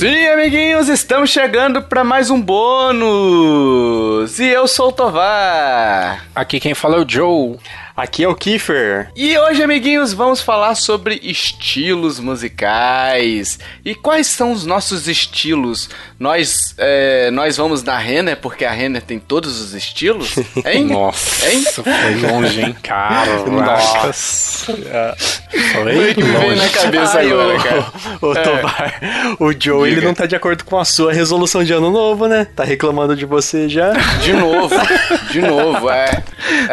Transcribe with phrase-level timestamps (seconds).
[0.00, 4.38] Sim, amiguinhos, estamos chegando para mais um bônus.
[4.38, 6.24] E eu sou o Tovar.
[6.34, 7.58] Aqui quem fala é o Joe.
[8.00, 9.10] Aqui é o Kiefer.
[9.14, 13.58] E hoje, amiguinhos, vamos falar sobre estilos musicais.
[13.84, 15.90] E quais são os nossos estilos?
[16.18, 20.34] Nós, é, nós vamos na Renner, porque a Renner tem todos os estilos?
[20.64, 20.86] Hein?
[20.88, 21.62] Nossa, hein?
[21.62, 22.76] foi longe, hein?
[22.82, 24.72] Cara, Nossa.
[24.72, 27.86] Foi que veio na cabeça Ai, agora, o, cara.
[28.22, 29.36] o, É.
[29.38, 32.46] O Joe, ele não tá de acordo com a sua resolução de ano novo, né?
[32.56, 33.92] Tá reclamando de você já.
[34.22, 34.74] De novo,
[35.30, 36.22] de novo, é.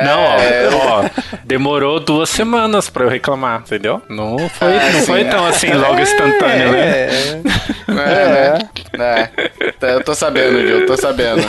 [0.06, 4.02] Não, ó, É, ó, demorou duas semanas pra eu reclamar, entendeu?
[4.10, 5.24] Não foi, Ah, não sim, foi é.
[5.26, 6.88] tão assim, logo instantâneo, né?
[6.90, 7.42] É,
[7.92, 8.60] né?
[8.98, 9.72] É.
[9.80, 11.42] Tá, Eu tô sabendo, Gil, tô sabendo.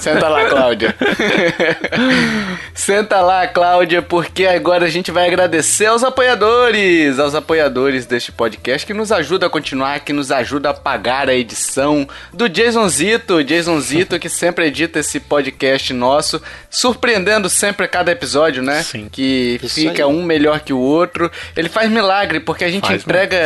[0.00, 0.94] Senta lá, Cláudia.
[2.74, 8.86] Senta lá, Cláudia, porque agora a gente vai agradecer aos apoiadores, aos apoiadores deste podcast
[8.86, 13.42] que nos ajuda a continuar, que nos ajuda a pagar a edição do Jason Zito,
[13.44, 18.83] Jason Zito que sempre edita esse podcast nosso, surpreendendo sempre a cada episódio, né?
[18.84, 19.08] Sim.
[19.10, 20.12] Que Isso fica aí.
[20.12, 21.30] um melhor que o outro.
[21.56, 23.36] Ele faz milagre porque a gente Faz entrega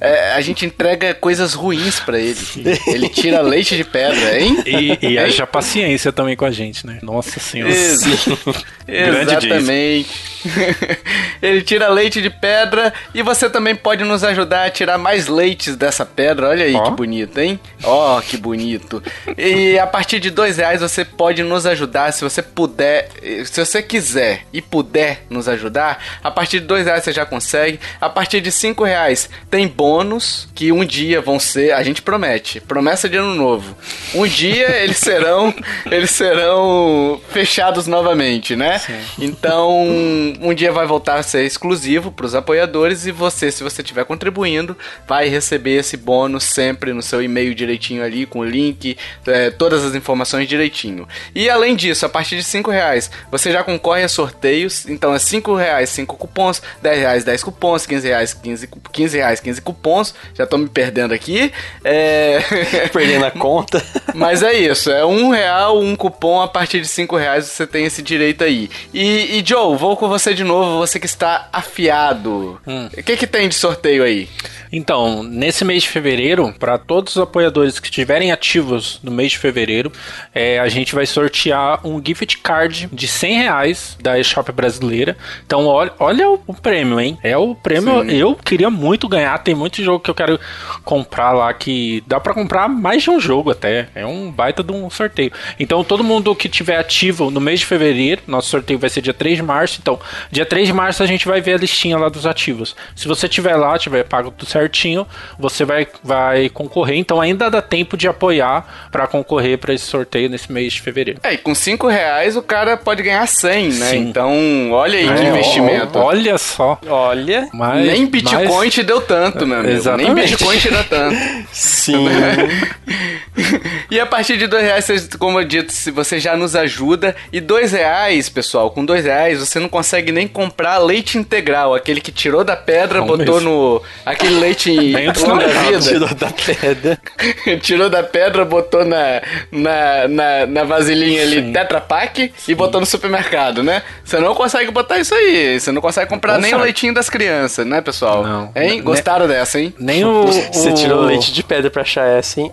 [0.00, 2.38] é, a gente entrega coisas ruins pra ele.
[2.86, 4.62] Ele tira leite de pedra, hein?
[4.66, 6.98] E, e haja paciência também com a gente, né?
[7.02, 7.72] Nossa senhora.
[7.72, 8.00] Ex-
[8.86, 10.06] Grande Exatamente.
[11.42, 15.76] Ele tira leite de pedra e você também pode nos ajudar a tirar mais leites
[15.76, 16.48] dessa pedra.
[16.48, 16.82] Olha aí Ó.
[16.82, 17.58] que bonito, hein?
[17.82, 19.02] Ó, que bonito.
[19.36, 23.08] E a partir de dois reais você pode nos ajudar se você puder,
[23.44, 26.02] se você quiser e puder nos ajudar.
[26.22, 27.80] A partir de dois reais você já consegue.
[28.00, 32.60] A partir de cinco reais tem bônus que um dia vão ser, a gente promete,
[32.60, 33.76] promessa de ano novo.
[34.14, 35.54] Um dia eles serão,
[35.90, 38.80] eles serão fechados novamente, né?
[39.18, 43.82] Então, um dia vai voltar a ser exclusivo para os apoiadores e você, se você
[43.82, 48.96] estiver contribuindo, vai receber esse bônus sempre no seu e-mail direitinho ali, com o link,
[49.26, 51.08] é, todas as informações direitinho.
[51.34, 54.86] E além disso, a partir de 5 reais, você já concorre a sorteios.
[54.88, 59.16] Então é 5 reais, 5 cupons, 10 reais, 10 cupons, 15 reais, 15, cu- 15
[59.16, 60.14] reais, 15 cupons.
[60.34, 61.52] Já tô me perdendo aqui.
[61.84, 62.40] É...
[62.92, 63.82] Perdendo a conta.
[64.14, 67.84] Mas é isso, é um real, um cupom, a partir de cinco reais você tem
[67.86, 68.68] esse direito aí.
[68.92, 72.60] E, e Joe, vou com você de novo, você que está afiado.
[72.66, 74.28] O que que tem de sorteio aí?
[74.72, 79.38] Então, nesse mês de fevereiro, para todos os apoiadores que estiverem ativos no mês de
[79.38, 79.90] fevereiro,
[80.32, 85.16] é, a gente vai sortear um gift card de 100 reais da eShop brasileira.
[85.44, 87.18] Então, olha, olha o, o prêmio, hein?
[87.22, 88.02] É o prêmio.
[88.02, 88.16] Sim.
[88.16, 89.36] Eu queria muito ganhar.
[89.38, 90.38] Tem muito jogo que eu quero
[90.84, 93.88] comprar lá que dá para comprar mais de um jogo até.
[93.94, 95.32] É um baita de um sorteio.
[95.58, 99.14] Então, todo mundo que tiver ativo no mês de fevereiro, nosso sorteio vai ser dia
[99.14, 99.78] 3 de março.
[99.80, 99.98] Então,
[100.30, 102.74] dia 3 de março a gente vai ver a listinha lá dos ativos.
[102.96, 105.06] Se você tiver lá, tiver pago tudo certinho,
[105.38, 106.96] você vai, vai concorrer.
[106.96, 111.20] Então, ainda dá tempo de apoiar para concorrer para esse sorteio nesse mês de fevereiro.
[111.22, 113.90] É, e com cinco reais o cara pode ganhar 100, né?
[113.90, 113.98] Sim.
[113.98, 115.98] Então, olha aí que É, investimento.
[115.98, 116.78] ó, Olha só.
[116.88, 117.48] Olha.
[117.52, 119.74] Mas, Nem Bitcoin mas- te deu tanto, meu amigo.
[119.74, 120.12] Exatamente.
[120.14, 121.16] Nem Bitcoin te dá tanto.
[121.52, 122.06] Sim.
[123.90, 127.14] e a partir de dois reais, vocês- como eu disse, se você já nos ajuda.
[127.32, 132.00] E dois reais, pessoal, com dois reais você não consegue nem comprar leite integral, aquele
[132.00, 133.50] que tirou da pedra, Não botou mesmo.
[133.50, 134.70] no aquele leite
[135.26, 136.98] longa vida, Tirou da pedra.
[137.60, 139.20] tirou da pedra, botou na
[139.52, 141.52] na, na, na vasilhinha ali.
[141.52, 143.82] Tetra Pak e botou no supermercado, né?
[144.04, 146.62] Você não consegue botar isso aí, você não consegue comprar nem o consegue.
[146.64, 148.22] leitinho das crianças, né, pessoal?
[148.22, 148.52] Não.
[148.56, 148.76] Hein?
[148.76, 149.74] Ne- Gostaram dessa, hein?
[149.78, 150.26] Nem o.
[150.26, 152.52] Você o- tirou leite de pedra pra achar essa, hein?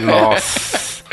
[0.00, 1.03] Nossa.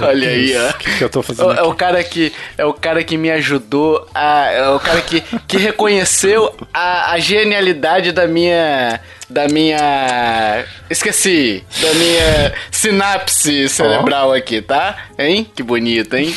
[0.00, 0.70] Olha aí, ó.
[0.70, 1.76] O que, que eu tô fazendo É o aqui?
[1.78, 6.54] cara que é o cara que me ajudou a é o cara que, que reconheceu
[6.72, 9.00] a, a genialidade da minha
[9.32, 15.06] da minha esqueci da minha sinapse cerebral aqui, tá?
[15.18, 15.50] Hein?
[15.54, 16.34] Que bonito, hein?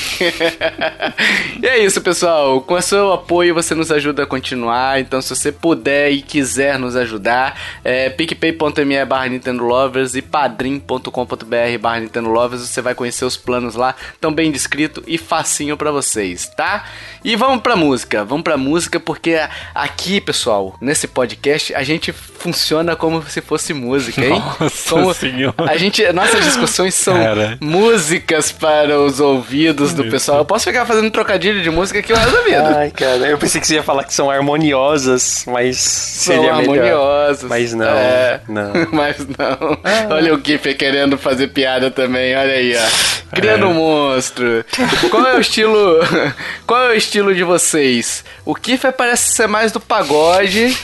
[1.62, 2.62] e é isso, pessoal.
[2.62, 5.00] Com o seu apoio você nos ajuda a continuar.
[5.00, 11.78] Então, se você puder e quiser nos ajudar, é picpay.me barra Nintendo Lovers e padrim.com.br
[11.80, 12.62] barra Nintendo Lovers.
[12.62, 16.86] Você vai conhecer os planos lá, tão bem descrito e facinho pra vocês, tá?
[17.24, 18.24] E vamos pra música.
[18.24, 19.38] Vamos pra música porque
[19.74, 24.32] aqui, pessoal, nesse podcast, a gente funciona como se fosse música, hein?
[24.60, 25.56] Nossa como Senhora.
[25.60, 27.58] a gente, nossas discussões são Cara.
[27.62, 30.12] músicas para os ouvidos do Isso.
[30.12, 30.40] pessoal.
[30.40, 32.78] Eu posso ficar fazendo trocadilho de música aqui o resto da vida.
[32.78, 36.60] Ai, cara, eu pensei que você ia falar que são harmoniosas, mas São seria melhor.
[36.60, 37.50] harmoniosas.
[37.50, 38.42] Mas não, É.
[38.50, 38.66] não.
[38.92, 40.16] Mas não.
[40.16, 43.16] Olha o Kiffer querendo fazer piada também, olha aí, ó.
[43.36, 43.68] Criando É.
[43.70, 44.66] um monstro.
[45.10, 46.00] Qual é o estilo.
[46.68, 48.24] Qual é o estilo de vocês?
[48.44, 50.76] O Kiffer parece ser mais do pagode.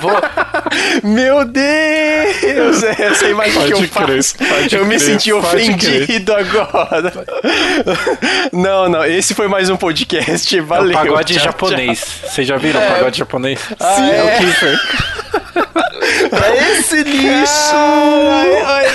[0.00, 0.12] Vou,
[1.02, 2.82] Meu Deus!
[2.82, 4.36] Essa é a imagem que eu Pode crer, faço.
[4.38, 7.12] pode Eu me crer, senti pode ofendido agora.
[8.52, 10.58] Não, não, esse foi mais um podcast.
[10.58, 10.92] É o Valeu.
[10.92, 12.04] pagode tchau, japonês.
[12.24, 13.58] Vocês já viram o pagode japonês?
[13.60, 14.22] Sim, é é.
[14.24, 14.78] o Kiefer.
[16.32, 17.74] É esse lixo!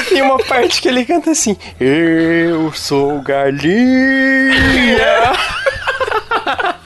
[0.09, 3.71] Tem uma parte que ele canta assim: Eu sou galinha.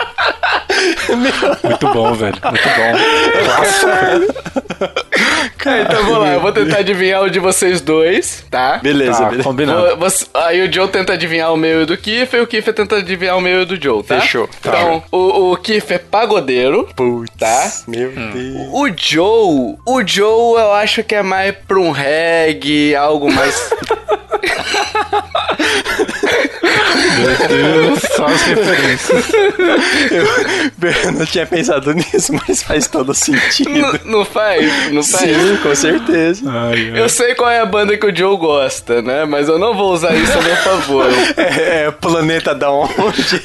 [1.15, 2.35] Muito bom, velho.
[2.43, 2.93] Muito bom.
[3.45, 3.89] Clássico.
[5.65, 8.77] É, então vamos lá, eu vou tentar adivinhar o de vocês dois, tá?
[8.77, 9.43] Beleza, Tá, beleza.
[9.43, 9.81] combinado.
[9.81, 12.71] Vou- você- aí o Joe tenta adivinhar o meu e do Kiffer, e o Kiffer
[12.73, 14.21] tenta adivinhar o meu e do Joe, tá?
[14.21, 14.47] Fechou.
[14.61, 14.69] Tá.
[14.69, 17.71] Então, o, o Kiffer é pagodeiro, Putz, tá?
[17.87, 18.69] Meu Deus.
[18.73, 23.71] O Joe, o Joe eu acho que é mais pra um reggae, algo mais...
[26.95, 29.25] Meu Deus, só as referências.
[31.05, 33.69] Eu não tinha pensado nisso, mas faz todo sentido.
[33.69, 34.91] não, não faz?
[34.91, 35.23] Não faz?
[35.23, 36.43] Sim, com certeza.
[36.49, 37.01] Ai, ai.
[37.01, 39.25] Eu sei qual é a banda que o Joe gosta, né?
[39.25, 41.05] Mas eu não vou usar isso a meu favor.
[41.37, 43.41] É, é planeta da onde?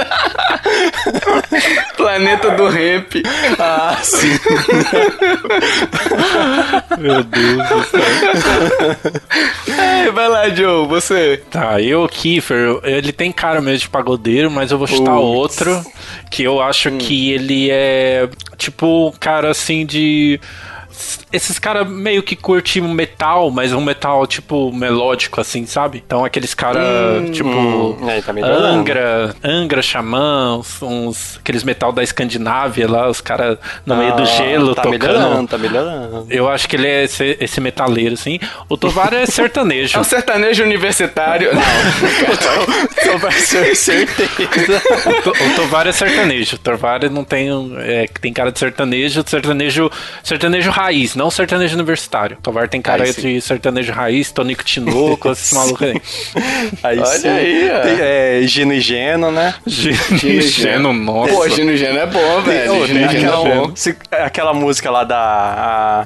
[1.96, 3.14] Planeta do Ramp.
[3.58, 4.38] Ah, sim.
[6.98, 8.00] Meu Deus do céu.
[9.78, 11.42] É, vai lá, Joe, você.
[11.50, 15.84] Tá, eu, Kiefer, ele tem cara mesmo de pagodeiro, mas eu vou chutar outro
[16.30, 20.40] que eu acho que ele é tipo um cara assim de.
[21.32, 26.02] Esses caras meio que curtem metal, mas um metal tipo melódico, assim, sabe?
[26.04, 27.48] Então aqueles caras tipo.
[27.48, 28.32] hum, aí tá.
[28.46, 34.22] Angra, Angra, Xamã, uns, uns- aqueles metal da Escandinávia lá, os caras no meio do
[34.22, 35.00] Ah, gelo tá tocando.
[35.06, 36.26] melhorando, tá melhorando.
[36.28, 38.38] Eu acho que ele é esse, esse metaleiro, assim.
[38.68, 39.96] O Tovar é sertanejo.
[39.98, 41.50] É um sertanejo universitário.
[41.54, 41.62] Não.
[42.92, 44.82] Então vai ser certeza.
[45.06, 46.56] O To- O Tovar é sertanejo.
[46.56, 47.48] O Tovar não tem,
[47.78, 49.90] é, tem cara de sertanejo, sertanejo,
[50.22, 52.36] sertanejo raiz, não sertanejo universitário.
[52.42, 56.02] Tovar tem cara Aí de sertanejo raiz, Tonico Tinoco, esses malucos aí.
[56.82, 57.28] Aí Olha sim.
[57.28, 57.80] aí, ó.
[57.82, 59.54] Tem, é, Gino e Geno, né?
[59.66, 61.32] Geno, nossa.
[61.32, 62.74] Pô, Gino Geno é bom, velho.
[62.74, 63.72] Ô, Gino tem Geno é aquela, bom.
[63.76, 65.16] se- aquela música lá da.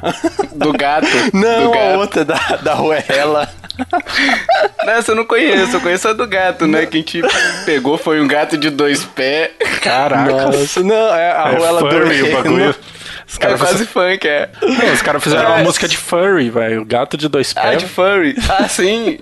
[0.02, 0.14] a-
[0.54, 1.06] Do gato.
[1.32, 1.98] Não, do a gato.
[1.98, 3.48] outra da, da Ruela.
[4.86, 6.86] Essa eu não conheço, eu conheço a do gato, né?
[6.86, 7.20] Quem te
[7.64, 9.50] pegou foi um gato de dois pés.
[9.80, 10.30] Caraca.
[10.30, 12.74] Nossa, não, é a É Ruela do o bagulho.
[13.26, 14.50] Os É caras quase funk, é.
[14.60, 15.62] Não, os caras fizeram uma É.
[15.62, 16.82] música de furry, velho.
[16.82, 17.78] O gato de dois Ah, pés.
[17.78, 18.34] de furry.
[18.48, 19.18] Ah, sim.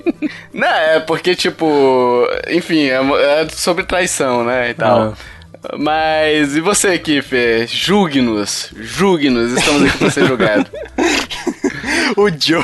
[0.53, 2.27] Não, é porque, tipo...
[2.51, 2.97] Enfim, é,
[3.43, 5.15] é sobre traição, né, e tal.
[5.79, 7.69] Mas, e você, Kiffer?
[7.69, 8.71] Julgue-nos.
[8.77, 9.53] Julgue-nos.
[9.53, 10.67] Estamos aqui pra ser julgado.
[12.17, 12.63] O Joe.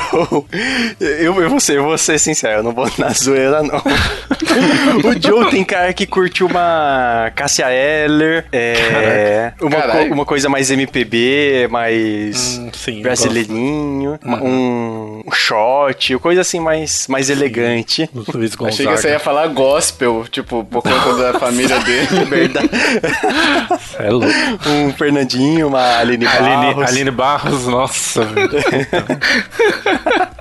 [0.99, 3.77] Eu, eu, vou ser, eu vou ser sincero, eu não vou na zoeira, não.
[3.77, 10.69] o Joe tem cara que curte uma Cássia Eller, é, uma, co- uma coisa mais
[10.71, 18.09] MPB, mais Hum, sim, brasileirinho, uma- um, um shot, coisa assim mais, mais elegante.
[18.67, 22.25] Achei que você ia falar gospel, tipo, por conta da família dele.
[22.29, 22.69] Verdade.
[23.99, 24.29] É louco.
[24.67, 26.89] um Fernandinho, uma Aline Aline, Barros.
[26.89, 28.49] Aline Barros, nossa, velho.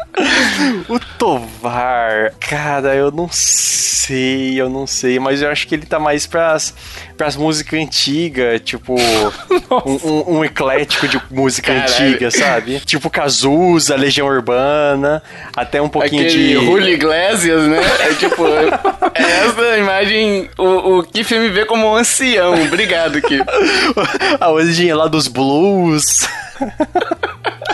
[0.88, 6.00] O Tovar, cara, eu não sei, eu não sei, mas eu acho que ele tá
[6.00, 6.74] mais pras,
[7.16, 8.96] pras músicas antigas, tipo,
[9.86, 11.92] um, um- um eclético de música Caralho.
[12.08, 12.80] antiga, sabe?
[12.80, 15.22] Tipo Cazuza, Legião Urbana,
[15.54, 16.64] até um pouquinho Aquele de...
[16.66, 17.80] Julio Iglesias, né?
[18.00, 22.60] É tipo, é essa imagem, o, o Kiffer me vê como um ancião.
[22.64, 23.46] Obrigado, Kiffer.
[24.40, 26.26] A origem lá dos blues.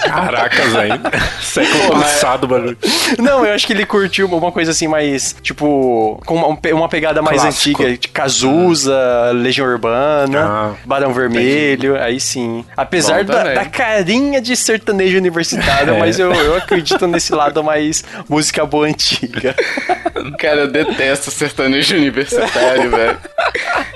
[0.07, 1.01] Caracas, velho.
[1.41, 2.77] Século passado, bagulho.
[3.19, 7.23] Não, eu acho que ele curtiu uma coisa assim mais, tipo, com uma, uma pegada
[7.23, 7.83] mais Clássico.
[7.83, 12.65] antiga, de Cazuza, Legião Urbana, Ah, Barão Vermelho, aí sim.
[12.77, 15.99] Apesar da, da carinha de sertanejo universitário, É.
[15.99, 19.55] mas eu, eu acredito nesse lado mais música boa antiga.
[20.39, 23.19] Cara, eu detesto sertanejo universitário, velho.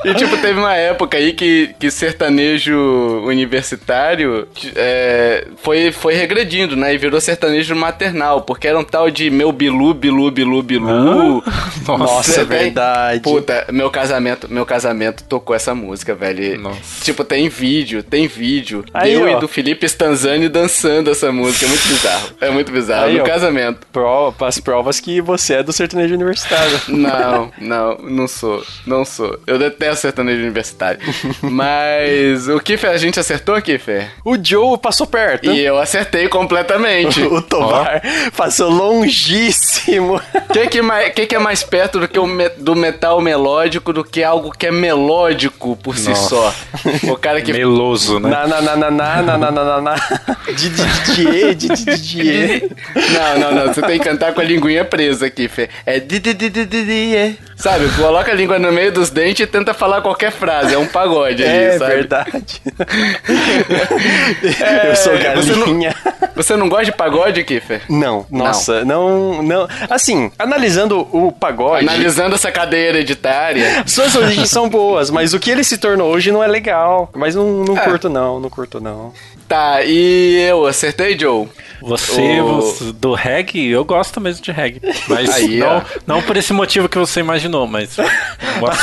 [0.04, 2.76] E, tipo, teve uma época aí que, que sertanejo
[3.24, 6.94] universitário é, foi, foi regredindo, né?
[6.94, 11.42] E virou sertanejo maternal, porque era um tal de meu bilu, bilu, bilu, bilu.
[11.86, 13.22] Nossa, Nossa, é verdade.
[13.22, 16.60] Puta, meu casamento, meu casamento tocou essa música, velho.
[16.60, 17.04] Nossa.
[17.04, 18.84] Tipo, tem vídeo, tem vídeo.
[18.94, 19.28] Aí, eu ó.
[19.28, 21.66] e do Felipe Stanzani dançando essa música.
[21.66, 22.28] É muito bizarro.
[22.40, 23.06] É muito bizarro.
[23.06, 23.26] Aí, no ó.
[23.26, 23.86] casamento.
[23.92, 26.80] Prova, as provas que você é do sertanejo universitário.
[26.88, 28.64] Não, não, não sou.
[28.86, 29.38] Não sou.
[29.46, 31.00] eu, eu detesto sertanejo universitário.
[31.40, 34.10] Mas o Kiffer, a gente acertou, Kiffer?
[34.24, 35.50] O Joe passou perto.
[35.50, 37.20] E eu acertei completamente.
[37.22, 38.02] O Tovar
[38.36, 40.16] passou longíssimo.
[40.16, 43.92] O que, que, que, que é mais perto do que o me- do metal melódico
[43.92, 46.28] do que algo que é melódico por si Nossa.
[46.28, 46.54] só?
[47.10, 48.28] O cara que Meloso, né?
[48.30, 49.94] Na, na, na, na, na, na, na, na, na, na.
[50.46, 52.70] De, de, de, de, de, de, de, de.
[53.12, 53.72] Não, não, não.
[53.72, 55.68] Você tem que cantar com a linguinha presa aqui, Fê.
[55.84, 57.32] É di, di, di, di, di, di, é.
[57.56, 57.88] Sabe?
[57.96, 60.74] Coloca a língua no meio dos dentes e tenta falar qualquer frase.
[60.74, 61.94] É um pagode aí, É sabe?
[61.94, 62.62] verdade.
[64.60, 65.94] É, Eu sou você não- galinha.
[66.34, 67.82] Você não gosta de pagode, Kiffer?
[67.88, 69.68] Não, nossa, não, não.
[69.90, 71.88] Assim, analisando o pagode.
[71.88, 73.82] Analisando essa cadeia hereditária.
[73.86, 77.10] Suas origens são boas, mas o que ele se tornou hoje não é legal.
[77.14, 77.80] Mas não, não É.
[77.80, 79.12] curto, não, não curto, não.
[79.48, 81.48] Tá, e eu acertei, Joe?
[81.80, 84.80] Você, O- você- do reggae, eu gosto mesmo de reggae.
[85.08, 85.76] Mas Aí, ó.
[86.06, 88.02] não, não por esse motivo que você imaginou, mas só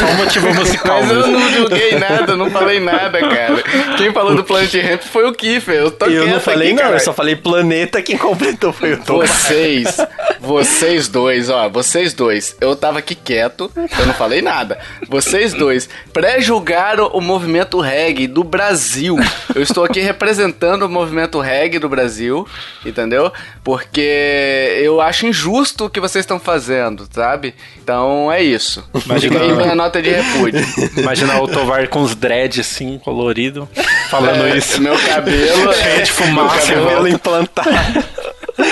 [0.05, 3.63] um motivo musical Mas eu não julguei nada, não falei nada, cara.
[3.97, 5.75] Quem falou do Planet Ramp foi o Kiffer.
[5.75, 6.95] Eu tô eu não quieto falei, aqui, não, cara.
[6.95, 9.17] eu só falei planeta, quem completou foi o Tom.
[9.19, 9.97] Vocês,
[10.39, 14.77] vocês dois, ó, vocês dois, eu tava aqui quieto, eu não falei nada.
[15.09, 19.17] Vocês dois pré-julgaram o movimento reggae do Brasil.
[19.53, 22.47] Eu estou aqui representando o movimento reggae do Brasil,
[22.85, 23.31] entendeu?
[23.63, 27.53] Porque eu acho injusto o que vocês estão fazendo, sabe?
[27.81, 28.83] Então é isso.
[29.05, 30.65] Imagina- Fica aí minha nota de repúdio.
[30.97, 33.67] Imagina o Tovar com os dreads assim, colorido,
[34.09, 34.81] falando É, isso.
[34.81, 37.69] Meu cabelo Cheio de é, fumaça, cabelo implantado.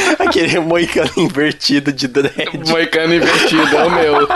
[0.20, 2.50] Aquele moicano invertido de dread.
[2.70, 4.28] moicano invertido, é o meu.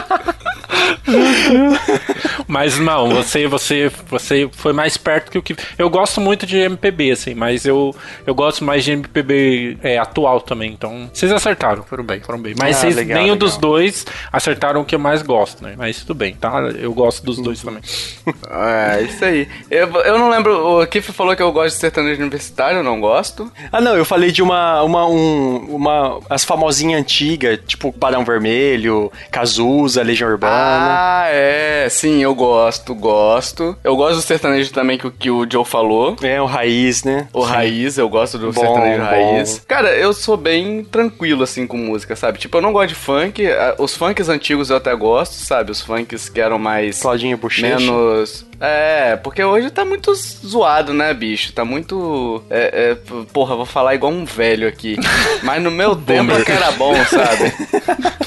[2.48, 5.56] Mas não, você, você, você foi mais perto que o que.
[5.78, 7.96] Eu gosto muito de MPB, assim, mas eu,
[8.26, 10.72] eu gosto mais de MPB é, atual também.
[10.72, 12.54] Então, vocês acertaram, foram bem, foram bem.
[12.58, 13.48] Mas Ah, vocês, legal, nenhum legal.
[13.48, 15.76] dos dois acertaram o que eu mais gosto, né?
[15.78, 16.60] Mas tudo bem, tá?
[16.78, 17.82] Eu gosto dos dois também.
[18.50, 19.48] É, isso aí.
[19.70, 23.00] Eu, eu não lembro, o Kiff falou que eu gosto de sertanejo universitário, eu não
[23.00, 23.52] gosto.
[23.72, 24.82] Ah, não, eu falei de uma.
[24.84, 30.54] uma, um, uma as famosinhas antigas, tipo Barão Vermelho, Cazuza, Legião Urbana.
[30.54, 33.76] Ah, é, sim, eu gosto, gosto.
[33.84, 36.16] Eu gosto do sertanejo também que, o- que o Joe falou.
[36.22, 37.28] É, o Raiz, né?
[37.34, 39.06] O Raiz, eu gosto do Bom, sertanejo bom.
[39.06, 39.62] raiz.
[39.68, 42.40] Cara, eu sou bem tranquilo, assim, com música, sabe?
[42.40, 43.46] Tipo, eu não gosto de funk.
[43.48, 45.72] ah, Os funks antigos eu até gosto, sabe?
[45.72, 47.00] Os funks que eram mais...
[47.02, 47.80] Claudinha Bochecha.
[47.80, 48.47] Menos...
[48.60, 51.54] É, porque hoje tá muito zoado, né, bicho?
[51.54, 52.44] Tá muito...
[52.50, 54.98] É, é, porra, vou falar igual um velho aqui.
[55.44, 57.54] Mas no meu tempo é que era bom, sabe?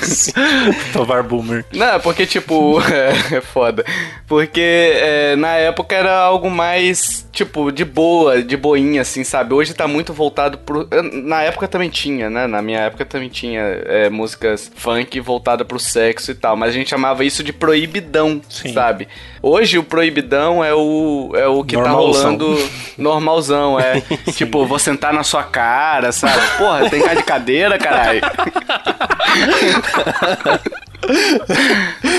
[0.93, 1.65] Tovar Boomer.
[1.73, 3.85] Não, porque, tipo, é, é foda.
[4.27, 9.55] Porque é, na época era algo mais, tipo, de boa, de boinha, assim, sabe?
[9.55, 10.89] Hoje tá muito voltado pro.
[11.25, 12.47] Na época também tinha, né?
[12.47, 16.57] Na minha época também tinha é, músicas funk voltada pro sexo e tal.
[16.57, 18.73] Mas a gente chamava isso de proibidão, Sim.
[18.73, 19.09] sabe?
[19.42, 22.37] Hoje o proibidão é o, é o que Normalzão.
[22.37, 24.02] tá rolando normalzão, é.
[24.37, 26.40] tipo, vou sentar na sua cara, sabe?
[26.59, 28.20] Porra, tem cara de cadeira, caralho.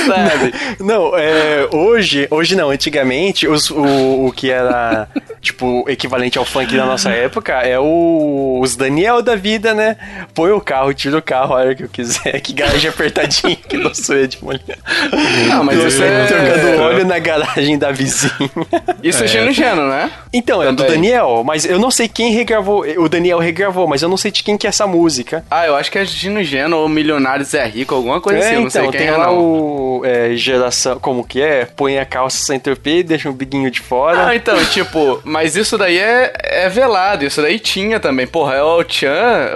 [0.07, 0.53] sabe?
[0.83, 5.07] Não, é, hoje, hoje não, antigamente, os, o, o que era,
[5.41, 9.97] tipo, equivalente ao funk da nossa época é o, os Daniel da vida, né?
[10.33, 13.77] Põe o carro, tira o carro a hora que eu quiser, que garagem apertadinha, que
[13.77, 14.77] não sou eu de mulher.
[15.49, 16.25] Não, mas isso é.
[16.25, 18.31] Trocando óleo na garagem da vizinha.
[19.03, 20.11] Isso é gênio gênio, né?
[20.31, 20.83] Então, é do.
[20.83, 24.43] Daniel, mas eu não sei quem regravou, o Daniel regravou, mas eu não sei de
[24.43, 25.43] quem que é essa música.
[25.49, 28.55] Ah, eu acho que é Gino Geno ou Milionários é Rico, alguma coisa É, assim,
[28.55, 29.39] eu não sei então, quem tem é lá não.
[29.39, 31.65] o é, geração, como que é?
[31.65, 34.27] Põe a calça sem trepê, deixa um biguinho de fora.
[34.27, 38.27] Ah, então, tipo, mas isso daí é, é velado, isso daí tinha também.
[38.27, 39.07] Porra, é o Chan,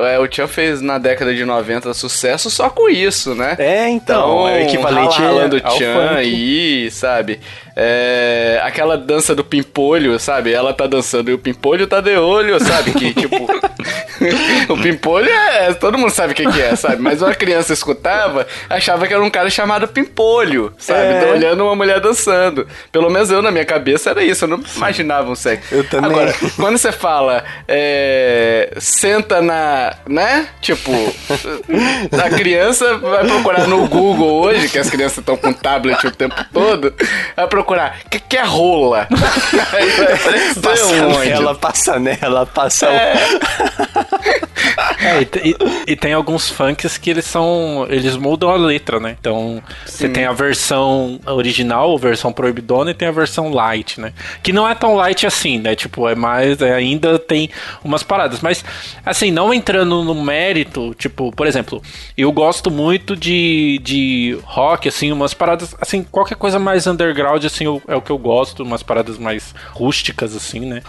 [0.07, 3.57] é, o Chan fez na década de 90 sucesso só com isso, né?
[3.59, 7.41] É, então, é o equivalente ralando ao Chan aí, sabe?
[7.75, 10.53] É, aquela dança do pimpolho, sabe?
[10.53, 12.93] Ela tá dançando e o pimpolho tá de olho, sabe?
[12.93, 13.45] Que, tipo...
[14.69, 15.73] o pimpolho é...
[15.73, 17.01] Todo mundo sabe o que que é, sabe?
[17.01, 20.99] Mas uma criança escutava, achava que era um cara chamado pimpolho, sabe?
[20.99, 21.31] É.
[21.31, 22.67] Olhando uma mulher dançando.
[22.91, 24.45] Pelo menos eu, na minha cabeça, era isso.
[24.45, 25.73] Eu não imaginava um sexo.
[25.73, 26.11] Eu também.
[26.11, 27.43] Agora, quando você fala...
[27.67, 29.95] é, senta na...
[30.07, 30.47] Né?
[30.61, 30.91] Tipo...
[32.23, 36.35] a criança vai procurar no Google hoje, que as crianças estão com tablet o tempo
[36.51, 36.93] todo,
[37.35, 39.07] vai procurar o que, que é rola?
[39.73, 41.29] Aí Passa onde?
[41.29, 43.15] nela, passa nela, passa É.
[44.99, 45.55] É, e, e,
[45.91, 47.85] e, tem alguns funks que eles são.
[47.89, 49.15] Eles mudam a letra, né?
[49.19, 49.97] Então, Sim.
[49.97, 54.13] você tem a versão original, a versão proibidona, e tem a versão light, né?
[54.41, 55.75] Que não é tão light assim, né?
[55.75, 56.61] Tipo, é mais.
[56.61, 57.49] É, ainda tem
[57.83, 58.41] umas paradas.
[58.41, 58.63] Mas,
[59.05, 61.81] assim, não entrando no mérito, tipo, por exemplo,
[62.17, 65.75] eu gosto muito de, de rock, assim, umas paradas.
[65.79, 69.53] Assim, qualquer coisa mais underground, assim, eu, é o que eu gosto, umas paradas mais
[69.71, 70.81] rústicas, assim, né?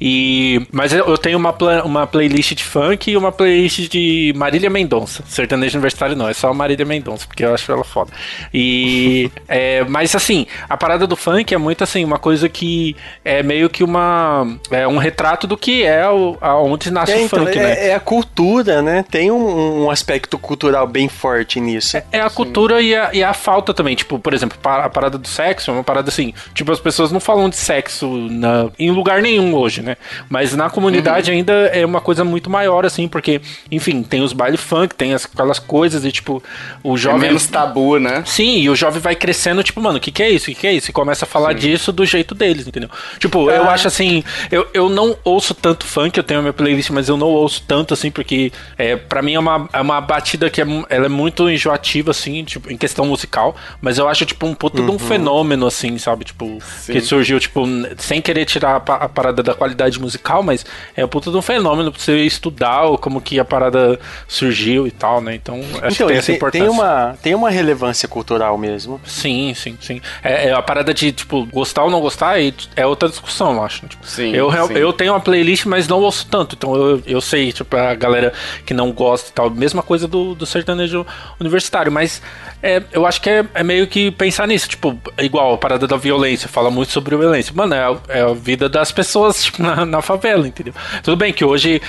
[0.00, 0.66] E.
[0.72, 5.22] Mas eu tenho uma, uma playlist de funk e uma playlist de Marília Mendonça.
[5.26, 8.10] Sertanejo universitário não, é só Marília Mendonça, porque eu acho ela foda.
[8.52, 9.30] E.
[9.48, 13.68] é, mas assim, a parada do funk é muito assim, uma coisa que é meio
[13.68, 14.58] que uma.
[14.70, 17.88] É um retrato do que é o, onde nasce é, o então, funk, é, né?
[17.88, 19.04] É a cultura, né?
[19.08, 21.96] Tem um, um aspecto cultural bem forte nisso.
[21.96, 23.94] É, é a cultura e a, e a, falta também.
[23.94, 26.32] Tipo, por exemplo, a parada do sexo é uma parada assim.
[26.54, 29.96] Tipo, as pessoas não falam de sexo na, em lugar nenhum hoje, né?
[30.28, 31.38] Mas na comunidade uhum.
[31.38, 35.24] ainda é uma coisa muito maior, assim, porque, enfim, tem os baile funk, tem as,
[35.24, 36.42] aquelas coisas e, tipo,
[36.82, 37.24] o é jovem.
[37.24, 38.22] É menos tabu, né?
[38.24, 40.50] Sim, e o jovem vai crescendo, tipo, mano, o que, que é isso?
[40.50, 40.90] O que, que é isso?
[40.90, 41.58] E começa a falar Sim.
[41.58, 42.88] disso do jeito deles, entendeu?
[43.18, 43.72] Tipo, eu ah.
[43.72, 47.16] acho assim, eu, eu não ouço tanto funk, eu tenho a minha playlist, mas eu
[47.16, 50.66] não ouço tanto, assim, porque é, para mim é uma, é uma batida que é,
[50.88, 54.78] ela é muito enjoativa, assim, tipo, em questão musical, mas eu acho, tipo, um puto
[54.78, 54.84] uhum.
[54.84, 54.98] de um uhum.
[54.98, 56.24] fenômeno, assim, sabe?
[56.24, 56.92] Tipo, Sim.
[56.92, 57.64] que surgiu, tipo,
[57.98, 60.64] sem querer tirar a, a, parada da qualidade musical, mas
[60.96, 63.98] é um puto de um fenômeno pra você estudar como que a parada
[64.28, 65.34] surgiu e tal, né?
[65.34, 66.66] Então, acho então, que tem essa importância.
[66.66, 69.00] Tem uma, tem uma relevância cultural mesmo.
[69.04, 70.00] Sim, sim, sim.
[70.22, 72.36] É, é a parada de, tipo, gostar ou não gostar
[72.76, 73.86] é outra discussão, eu acho.
[73.86, 74.74] Tipo, sim, eu, sim.
[74.74, 76.54] eu tenho uma playlist, mas não ouço tanto.
[76.56, 78.32] Então eu, eu sei, tipo, a galera
[78.66, 79.50] que não gosta e tal.
[79.50, 81.06] Mesma coisa do, do sertanejo
[81.40, 81.90] universitário.
[81.90, 82.20] Mas
[82.62, 84.68] é, eu acho que é, é, meio que pensar nisso.
[84.68, 86.48] Tipo, igual a parada da violência.
[86.48, 87.52] Fala muito sobre violência.
[87.54, 90.74] Mano, é a, é a vida das pessoas tipo, na, na, favela, entendeu?
[91.02, 91.80] Tudo bem que hoje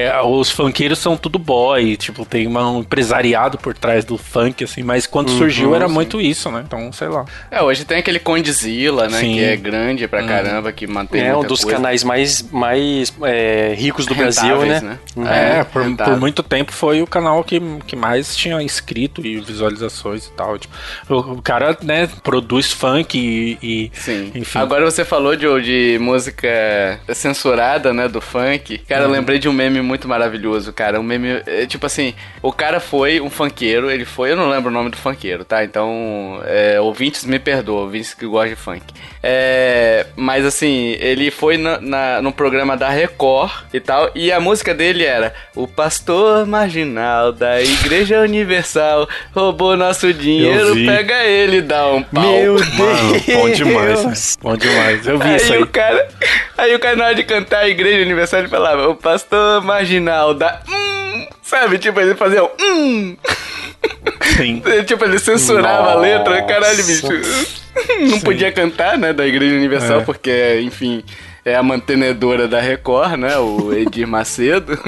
[0.00, 1.96] é, os funkeiros são tudo boy.
[1.96, 4.82] Tipo, tem um empresariado por trás do funk, assim.
[4.82, 5.94] Mas quando uhum, surgiu era sim.
[5.94, 6.62] muito isso, né?
[6.66, 7.24] Então, sei lá.
[7.50, 9.18] É, hoje tem aquele Condzilla, né?
[9.18, 9.34] Sim.
[9.34, 10.28] Que é grande pra uhum.
[10.28, 11.22] caramba, que mantém.
[11.22, 11.76] É um dos coisa.
[11.76, 14.80] canais mais, mais é, ricos do Brasil, né?
[14.80, 14.98] né?
[15.16, 15.26] Uhum.
[15.26, 20.26] É, por, por, muito tempo foi o canal que, que mais tinha inscrito e visualizações
[20.26, 20.58] e tal.
[20.58, 20.74] Tipo,
[21.08, 23.58] o, cara, né, produz funk e.
[23.62, 24.32] e Sim.
[24.34, 24.58] Enfim.
[24.58, 28.08] Agora você falou de, de música censurada, né?
[28.08, 28.78] Do funk.
[28.78, 29.08] Cara, uhum.
[29.08, 30.98] eu lembrei de um meme muito maravilhoso, cara.
[30.98, 31.42] Um meme.
[31.46, 34.30] É, tipo assim, o cara foi um funkeiro, ele foi.
[34.30, 35.64] Eu não lembro o nome do funkeiro, tá?
[35.64, 38.82] Então, é, ouvintes me perdoam, ouvintes que gostam de funk.
[39.22, 44.40] É, mas assim, ele foi na, na, no programa da Record e tal, e a
[44.40, 51.62] música dele era O pastor marginal da Igreja Universal roubou nosso dinheiro, pega ele e
[51.62, 52.22] dá um pau.
[52.22, 52.70] Meu Deus!
[52.78, 55.06] Mano, bom demais, bom demais.
[55.06, 55.62] Eu vi aí isso aí.
[55.62, 56.08] O cara,
[56.60, 60.60] aí o hora de cantar a Igreja Universal, falava O pastor marginal da.
[60.68, 61.78] Hum, sabe?
[61.78, 62.48] Tipo, ele fazia um.
[62.60, 63.16] Hum.
[64.36, 64.62] Sim.
[64.86, 65.92] tipo, ele censurava Nossa.
[65.92, 67.06] a letra, caralho, bicho.
[68.00, 68.20] Não Sim.
[68.20, 70.04] podia cantar, né, da Igreja Universal, é.
[70.04, 71.04] porque, enfim,
[71.44, 73.38] é a mantenedora da Record, né?
[73.38, 74.78] O Edir Macedo.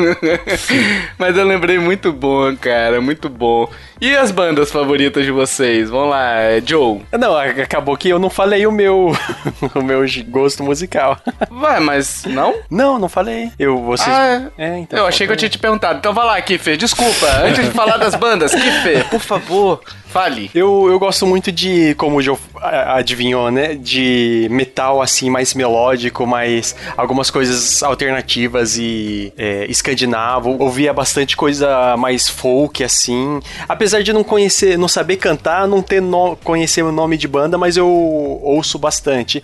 [1.16, 3.70] Mas eu lembrei muito bom, cara, muito bom.
[4.02, 5.88] E as bandas favoritas de vocês?
[5.88, 7.02] Vamos lá, é Joe.
[7.12, 9.12] Não, acabou que eu não falei o meu
[9.76, 11.16] o meu gosto musical.
[11.48, 12.52] Vai, mas não?
[12.68, 13.52] Não, não falei.
[13.56, 14.98] Eu vocês ah, é, é então.
[14.98, 16.00] Eu achei que eu tinha te perguntado.
[16.00, 17.28] Então vai lá, Kiffer, desculpa.
[17.46, 19.80] Antes de falar das bandas, Kiffer, por favor.
[20.12, 20.50] Fale.
[20.54, 23.74] Eu, eu gosto muito de, como o Joe adivinhou, né?
[23.74, 30.62] De metal assim, mais melódico, mais algumas coisas alternativas e é, escandinavo.
[30.62, 33.40] Ouvia bastante coisa mais folk, assim.
[33.66, 37.58] Apesar de não conhecer, não saber cantar, não ter no, conhecer o nome de banda,
[37.58, 39.42] mas eu ouço bastante.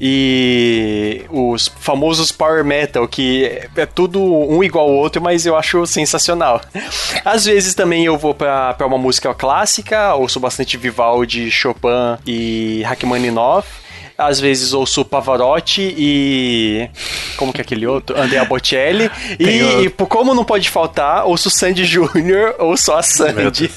[0.00, 5.86] E os famosos power metal, que é tudo um igual ao outro, mas eu acho
[5.86, 6.60] sensacional.
[7.24, 13.85] Às vezes também eu vou para uma música clássica ouço bastante Vivaldi, Chopin e Rachmaninoff
[14.18, 16.88] às vezes ouço Pavarotti e.
[17.36, 18.18] Como que é aquele outro?
[18.18, 19.10] Andrea Bocelli.
[19.38, 23.70] e, e, como não pode faltar, ouço Sandy Júnior ou só a Sandy.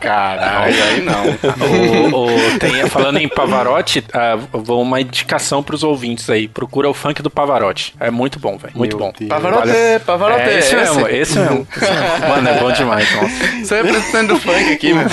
[0.00, 1.24] Caralho, aí não.
[2.12, 6.46] o, o, tem, falando em Pavarotti, uh, vou uma indicação pros ouvintes aí.
[6.46, 7.94] Procura o funk do Pavarotti.
[7.98, 8.74] É muito bom, velho.
[8.76, 9.12] Muito Meu bom.
[9.18, 9.28] Deus.
[9.28, 9.98] Pavarotti, vale...
[10.00, 10.42] Pavarotti.
[10.42, 11.68] É, esse, esse mesmo, esse mesmo.
[12.28, 13.64] Mano, é bom demais, nossa.
[13.64, 15.10] Você é representando o funk aqui, mano.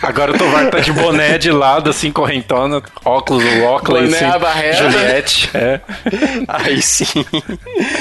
[0.00, 4.24] Agora o Tovar tá de boné de lado, assim, correntona óculos, o óculos, assim,
[4.76, 5.50] Juliette.
[5.62, 5.80] É.
[6.48, 7.04] Aí sim.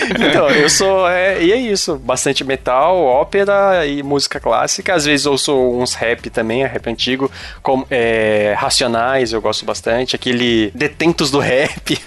[0.09, 1.07] Então, eu sou.
[1.07, 1.97] É, e é isso.
[1.97, 4.95] Bastante metal, ópera e música clássica.
[4.95, 7.29] Às vezes ouço uns rap também, rap antigo.
[7.61, 10.15] Como, é, Racionais, eu gosto bastante.
[10.15, 11.99] Aquele Detentos do Rap.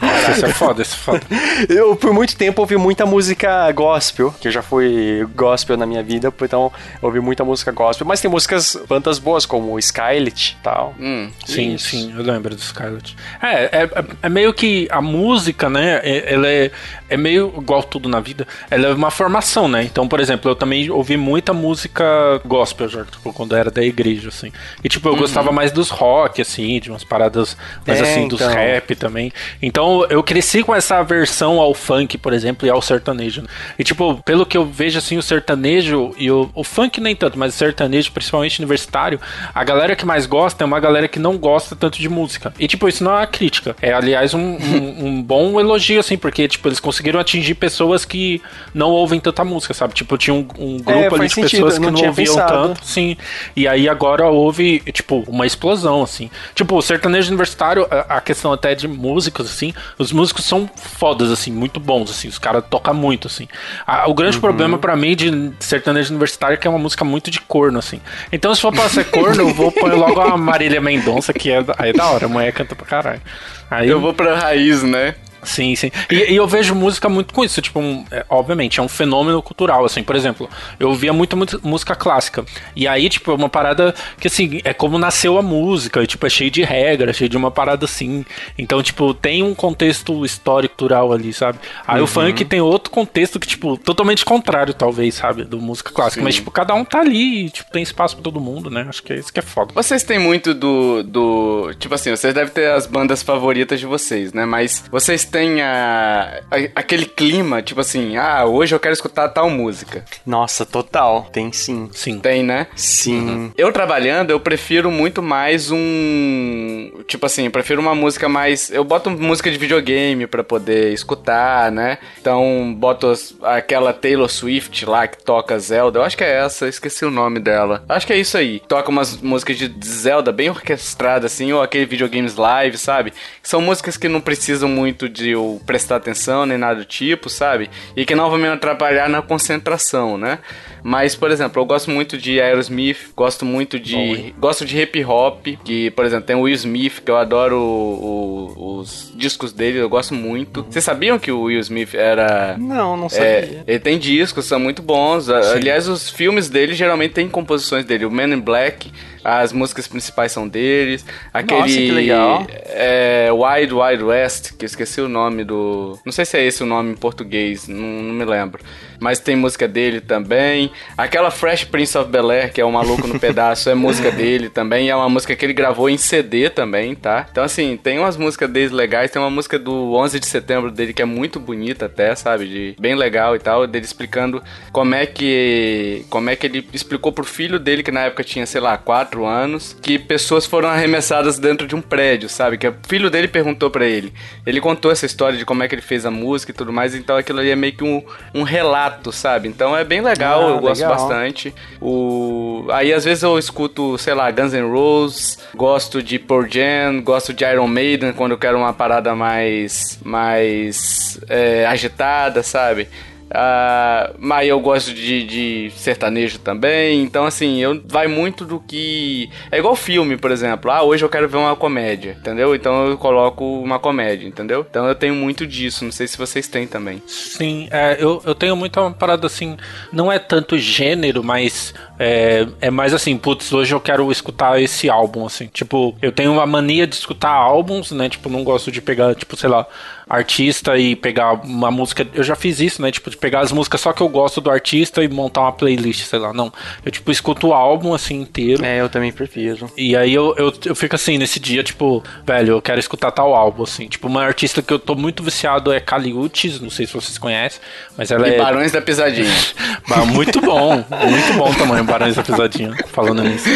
[0.00, 1.20] Nossa, esse é foda, esse é foda.
[1.68, 6.02] Eu, por muito tempo, ouvi muita música gospel, que eu já fui gospel na minha
[6.02, 6.72] vida, então
[7.02, 8.06] ouvi muita música gospel.
[8.06, 10.94] Mas tem músicas, bandas boas, como Skylet e tal.
[10.98, 11.90] Hum, sim, isso.
[11.90, 13.16] sim, eu lembro do Skylet.
[13.42, 13.90] É, é,
[14.22, 16.70] é, meio que a música, né, é, ela é,
[17.10, 19.82] é meio igual tudo na vida, ela é uma formação, né?
[19.82, 22.04] Então, por exemplo, eu também ouvi muita música
[22.44, 24.52] gospel, já, tipo, quando era da igreja, assim.
[24.82, 25.18] E, tipo, eu uhum.
[25.18, 28.54] gostava mais dos rock, assim, de umas paradas mais, é, assim, dos então...
[28.54, 29.32] rap também.
[29.60, 33.42] Então, eu cresci com essa aversão ao funk, por exemplo, e ao sertanejo.
[33.78, 37.38] E, tipo, pelo que eu vejo, assim, o sertanejo e o, o funk nem tanto,
[37.38, 39.20] mas o sertanejo, principalmente universitário,
[39.52, 42.52] a galera que mais gosta é uma galera que não gosta tanto de música.
[42.58, 43.74] E, tipo, isso não é uma crítica.
[43.82, 48.42] É, aliás, um, um, um bom elogio, assim, porque, tipo, eles conseguiram atingir pessoas que
[48.74, 49.94] não ouvem tanta música, sabe?
[49.94, 52.68] Tipo, tinha um, um grupo é, ali de sentido, pessoas que não, não ouviam pensado.
[52.68, 53.16] tanto, sim.
[53.56, 56.30] E aí agora houve, tipo, uma explosão, assim.
[56.54, 61.30] Tipo, o sertanejo universitário, a, a questão até de músicos, assim, os músicos são fodas,
[61.30, 63.48] assim, muito bons, assim, os caras tocam muito, assim.
[63.86, 64.42] A, o grande uhum.
[64.42, 68.00] problema para mim de sertanejo universitário é que é uma música muito de corno, assim.
[68.30, 71.64] Então, se for pra ser corno, eu vou pôr logo a Marília Mendonça, que é,
[71.78, 73.22] aí é da hora, a mulher canta pra caralho.
[73.70, 75.14] Aí, eu vou pra raiz, né?
[75.42, 75.90] Sim, sim.
[76.10, 79.42] E, e, eu vejo música muito com isso, tipo, um, é, obviamente, é um fenômeno
[79.42, 80.48] cultural, assim, por exemplo,
[80.78, 82.44] eu ouvia muita, muita música clássica,
[82.76, 86.26] e aí, tipo, é uma parada que, assim, é como nasceu a música, e, tipo,
[86.26, 88.24] é cheio de regras, cheio de uma parada assim,
[88.58, 91.58] então, tipo, tem um contexto histórico, cultural ali, sabe?
[91.86, 92.04] Aí uhum.
[92.04, 96.24] o funk tem outro contexto que, tipo, totalmente contrário, talvez, sabe, do música clássica, sim.
[96.24, 99.02] mas, tipo, cada um tá ali, e, tipo, tem espaço pra todo mundo, né, acho
[99.02, 99.72] que é isso que é foda.
[99.74, 104.32] Vocês têm muito do, do, tipo assim, vocês devem ter as bandas favoritas de vocês,
[104.32, 109.28] né, mas vocês tem a, a, aquele clima, tipo assim, ah, hoje eu quero escutar
[109.28, 110.04] tal música.
[110.26, 111.28] Nossa, total.
[111.32, 111.88] Tem sim.
[111.92, 112.18] Sim.
[112.18, 112.66] Tem, né?
[112.74, 113.28] Sim.
[113.28, 113.52] Uhum.
[113.56, 116.90] Eu trabalhando, eu prefiro muito mais um.
[117.06, 118.70] Tipo assim, eu prefiro uma música mais.
[118.70, 121.98] Eu boto música de videogame pra poder escutar, né?
[122.20, 123.12] Então, boto
[123.42, 125.98] aquela Taylor Swift lá que toca Zelda.
[125.98, 127.84] Eu acho que é essa, esqueci o nome dela.
[127.88, 128.60] Acho que é isso aí.
[128.60, 133.12] Toca umas músicas de Zelda bem orquestradas, assim, ou aquele videogames live, sabe?
[133.42, 135.19] São músicas que não precisam muito de
[135.66, 137.70] prestar atenção nem nada do tipo, sabe?
[137.96, 140.38] E que não vão me atrapalhar na concentração, né?
[140.82, 143.94] Mas, por exemplo, eu gosto muito de Aerosmith, gosto muito de.
[143.94, 147.56] Bom, gosto de hip hop, que, por exemplo, tem o Will Smith, que eu adoro
[147.56, 150.64] o, o, os discos dele, eu gosto muito.
[150.68, 152.56] Vocês sabiam que o Will Smith era.
[152.58, 153.26] Não, não sabia.
[153.26, 155.24] É, ele tem discos, são muito bons.
[155.24, 155.32] Sim.
[155.32, 158.06] Aliás, os filmes dele geralmente tem composições dele.
[158.06, 158.90] O Man in Black
[159.24, 161.04] as músicas principais são deles.
[161.32, 161.60] Aquele.
[161.60, 162.46] Nossa, que legal.
[162.66, 165.98] É, Wild Wild West, que eu esqueci o nome do.
[166.04, 168.62] Não sei se é esse o nome em português, não, não me lembro.
[169.00, 170.70] Mas tem música dele também.
[170.96, 174.48] Aquela Fresh Prince of Bel Air, que é o Maluco no Pedaço, é música dele
[174.48, 174.88] também.
[174.88, 177.26] É uma música que ele gravou em CD também, tá?
[177.30, 179.10] Então, assim, tem umas músicas dele legais.
[179.10, 182.46] Tem uma música do 11 de setembro dele que é muito bonita até, sabe?
[182.46, 183.66] De, bem legal e tal.
[183.66, 186.04] Dele explicando como é que.
[186.08, 189.00] Como é que ele explicou pro filho dele, que na época tinha, sei lá, 4
[189.00, 192.58] quatro anos, que pessoas foram arremessadas dentro de um prédio, sabe?
[192.58, 194.12] Que o filho dele perguntou para ele.
[194.46, 196.94] Ele contou essa história de como é que ele fez a música e tudo mais,
[196.94, 198.02] então aquilo ali é meio que um,
[198.34, 199.48] um relato, sabe?
[199.48, 200.96] Então é bem legal, ah, eu gosto legal.
[200.96, 201.54] bastante.
[201.80, 202.66] O...
[202.70, 207.32] Aí às vezes eu escuto, sei lá, Guns N' Roses, gosto de Pearl Jam, gosto
[207.32, 212.88] de Iron Maiden quando eu quero uma parada mais, mais é, agitada, sabe?
[213.30, 217.00] Uh, mas eu gosto de, de, sertanejo também.
[217.02, 219.30] Então, assim, eu vai muito do que.
[219.52, 220.70] É igual filme, por exemplo.
[220.70, 222.56] Ah, hoje eu quero ver uma comédia, entendeu?
[222.56, 224.66] Então eu coloco uma comédia, entendeu?
[224.68, 225.84] Então eu tenho muito disso.
[225.84, 227.00] Não sei se vocês têm também.
[227.06, 229.56] Sim, é, eu, eu tenho muita parada assim.
[229.92, 234.90] Não é tanto gênero, mas é, é mais assim, putz, hoje eu quero escutar esse
[234.90, 235.46] álbum, assim.
[235.46, 238.08] Tipo, eu tenho uma mania de escutar álbuns, né?
[238.08, 239.66] Tipo, não gosto de pegar, tipo, sei lá
[240.10, 242.04] artista e pegar uma música.
[242.12, 242.90] Eu já fiz isso, né?
[242.90, 246.04] Tipo, de pegar as músicas só que eu gosto do artista e montar uma playlist,
[246.04, 246.32] sei lá.
[246.32, 246.52] Não.
[246.84, 248.64] Eu, tipo, escuto o álbum assim inteiro.
[248.64, 249.70] É, eu também prefiro.
[249.76, 253.32] E aí eu, eu, eu fico assim, nesse dia, tipo, velho, eu quero escutar tal
[253.32, 253.86] álbum, assim.
[253.86, 257.60] Tipo, uma artista que eu tô muito viciado é Caliutes, não sei se vocês conhecem,
[257.96, 258.38] mas ela e é.
[258.38, 259.30] Barões da Pisadinha.
[260.10, 263.48] muito bom, muito bom também, Barões da Pisadinha, falando nisso.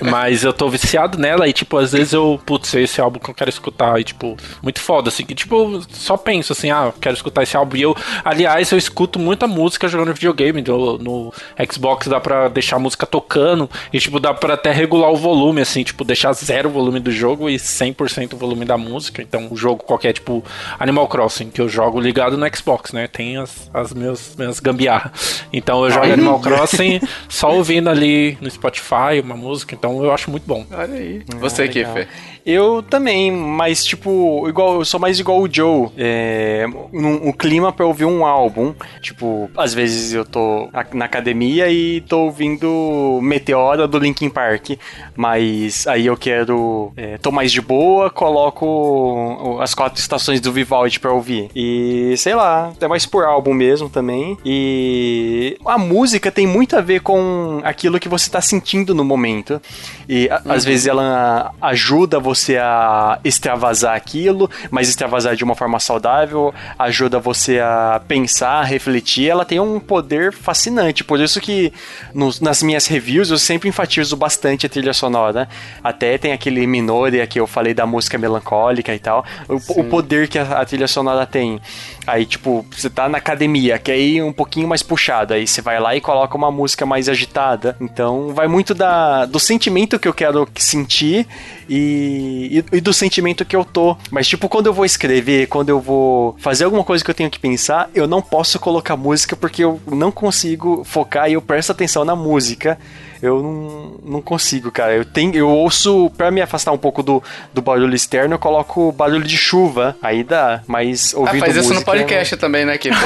[0.00, 3.34] Mas eu tô viciado nela e, tipo, às vezes eu, putz, esse álbum que eu
[3.34, 5.24] quero escutar e, tipo, muito foda, assim.
[5.24, 7.76] que tipo, só penso assim, ah, quero escutar esse álbum.
[7.76, 10.62] E eu, aliás, eu escuto muita música jogando videogame.
[10.62, 11.34] No, no
[11.70, 15.60] Xbox dá pra deixar a música tocando e, tipo, dá pra até regular o volume,
[15.60, 19.22] assim, tipo, deixar zero o volume do jogo e 100% o volume da música.
[19.22, 20.44] Então, um jogo qualquer, tipo,
[20.78, 23.06] Animal Crossing, que eu jogo ligado no Xbox, né?
[23.06, 25.44] Tem as, as meus, minhas gambiarras.
[25.52, 29.74] Então, eu jogo Animal Crossing só ouvindo ali no Spotify uma música.
[29.74, 30.66] Então, eu acho muito bom.
[30.70, 31.22] Olha aí.
[31.38, 32.08] Você aqui, Fê.
[32.48, 35.90] Eu também, mas tipo, igual, eu sou mais igual o Joe.
[35.98, 38.72] É, um, um clima pra ouvir um álbum.
[39.02, 44.70] Tipo, às vezes eu tô na academia e tô ouvindo Meteora do Linkin Park.
[45.14, 46.90] Mas aí eu quero.
[46.96, 51.50] É, tô mais de boa, coloco as quatro estações do Vivaldi pra ouvir.
[51.54, 54.38] E sei lá, é mais por álbum mesmo também.
[54.42, 59.60] E a música tem muito a ver com aquilo que você tá sentindo no momento.
[60.08, 60.52] E uhum.
[60.52, 66.54] às vezes ela ajuda você você a extravasar aquilo, mas extravasar de uma forma saudável,
[66.78, 69.28] ajuda você a pensar, a refletir.
[69.28, 71.04] Ela tem um poder fascinante.
[71.04, 71.72] Por isso que
[72.14, 75.48] nos, nas minhas reviews eu sempre enfatizo bastante a trilha sonora.
[75.82, 79.24] Até tem aquele Minoria que eu falei da música melancólica e tal.
[79.48, 81.60] O, o poder que a, a trilha sonora tem.
[82.06, 85.78] Aí, tipo, você tá na academia, quer ir um pouquinho mais puxado, aí você vai
[85.78, 87.76] lá e coloca uma música mais agitada.
[87.80, 91.26] Então, vai muito da, do sentimento que eu quero sentir
[91.68, 93.96] e, e, e, do sentimento que eu tô.
[94.10, 97.30] Mas, tipo, quando eu vou escrever, quando eu vou fazer alguma coisa que eu tenho
[97.30, 101.72] que pensar, eu não posso colocar música porque eu não consigo focar e eu presto
[101.72, 102.78] atenção na música
[103.22, 104.94] eu não, não consigo, cara.
[104.94, 108.92] Eu tenho, eu ouço, pra me afastar um pouco do, do barulho externo, eu coloco
[108.92, 112.40] barulho de chuva, aí dá, mas ouvindo ah, faz isso no podcast não...
[112.40, 112.96] também, né, Kiko?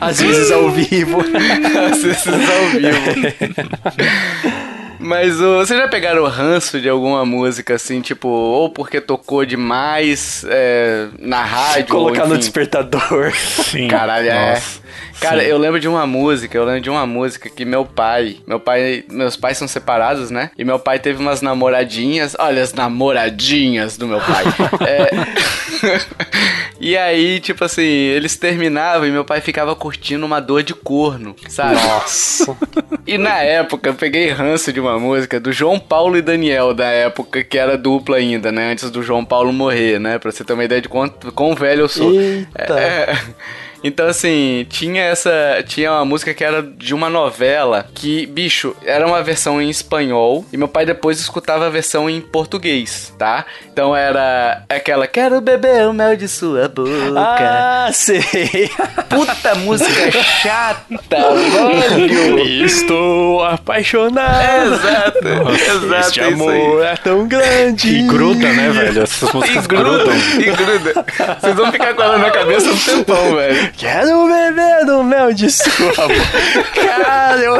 [0.00, 1.18] Às vezes ao vivo.
[1.90, 2.98] Às vezes ao vivo.
[4.98, 9.44] Mas uh, vocês já pegaram o ranço de alguma música assim, tipo, ou porque tocou
[9.44, 11.86] demais é, na rádio?
[11.86, 13.32] Colocar ou, no despertador.
[13.32, 13.88] Sim.
[13.88, 14.50] Caralho, é.
[14.50, 14.80] Nossa.
[14.84, 15.07] é.
[15.20, 15.46] Cara, Sim.
[15.46, 19.04] eu lembro de uma música, eu lembro de uma música que meu pai, meu pai,
[19.10, 20.50] meus pais são separados, né?
[20.56, 24.44] E meu pai teve umas namoradinhas, olha as namoradinhas do meu pai.
[24.86, 25.10] é...
[26.80, 31.34] e aí, tipo assim, eles terminavam e meu pai ficava curtindo uma dor de corno,
[31.48, 31.74] sabe?
[31.74, 32.56] Nossa.
[33.06, 36.86] e na época eu peguei ranço de uma música do João Paulo e Daniel da
[36.86, 38.72] época que era dupla ainda, né?
[38.72, 40.18] Antes do João Paulo morrer, né?
[40.18, 42.12] Pra você ter uma ideia de quanto, quão velho eu sou.
[42.12, 42.78] Eita.
[42.78, 43.16] É...
[43.82, 45.30] Então, assim, tinha essa.
[45.66, 50.44] Tinha uma música que era de uma novela que, bicho, era uma versão em espanhol
[50.52, 53.44] e meu pai depois escutava a versão em português, tá?
[53.72, 56.90] Então era aquela Quero beber o mel de sua boca.
[57.16, 58.70] Ah, sei.
[59.08, 62.64] Puta música chata, velho.
[62.64, 64.74] Estou apaixonado.
[64.74, 65.94] Exato, Nossa, exato.
[66.08, 67.88] Este amor é tão grande.
[67.98, 69.02] E gruda, né, velho?
[69.02, 70.14] Essas músicas e gruda, grudam.
[70.40, 71.06] E gruda.
[71.40, 73.67] Vocês vão ficar com ela na cabeça um tempão, velho.
[73.76, 75.92] Quero beber do mel de sua
[76.74, 77.56] Cara, eu,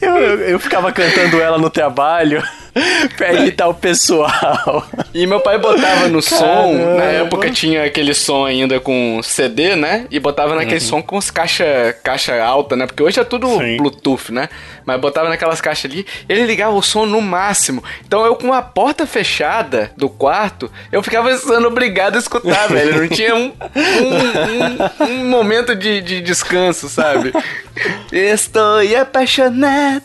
[0.00, 2.42] eu, eu, eu ficava cantando ela no trabalho.
[3.32, 4.86] irritar o pessoal.
[5.14, 10.06] E meu pai botava no som, na época tinha aquele som ainda com CD, né?
[10.10, 10.80] E botava naquele uhum.
[10.80, 12.86] som com os caixa, caixa alta, né?
[12.86, 13.76] Porque hoje é tudo Sim.
[13.76, 14.48] Bluetooth, né?
[14.84, 17.84] Mas botava naquelas caixas ali, ele ligava o som no máximo.
[18.06, 23.02] Então eu com a porta fechada do quarto, eu ficava sendo obrigado a escutar, velho.
[23.02, 27.32] Não tinha um, um, um, um momento de, de descanso, sabe?
[28.12, 30.04] Estou apaixonado.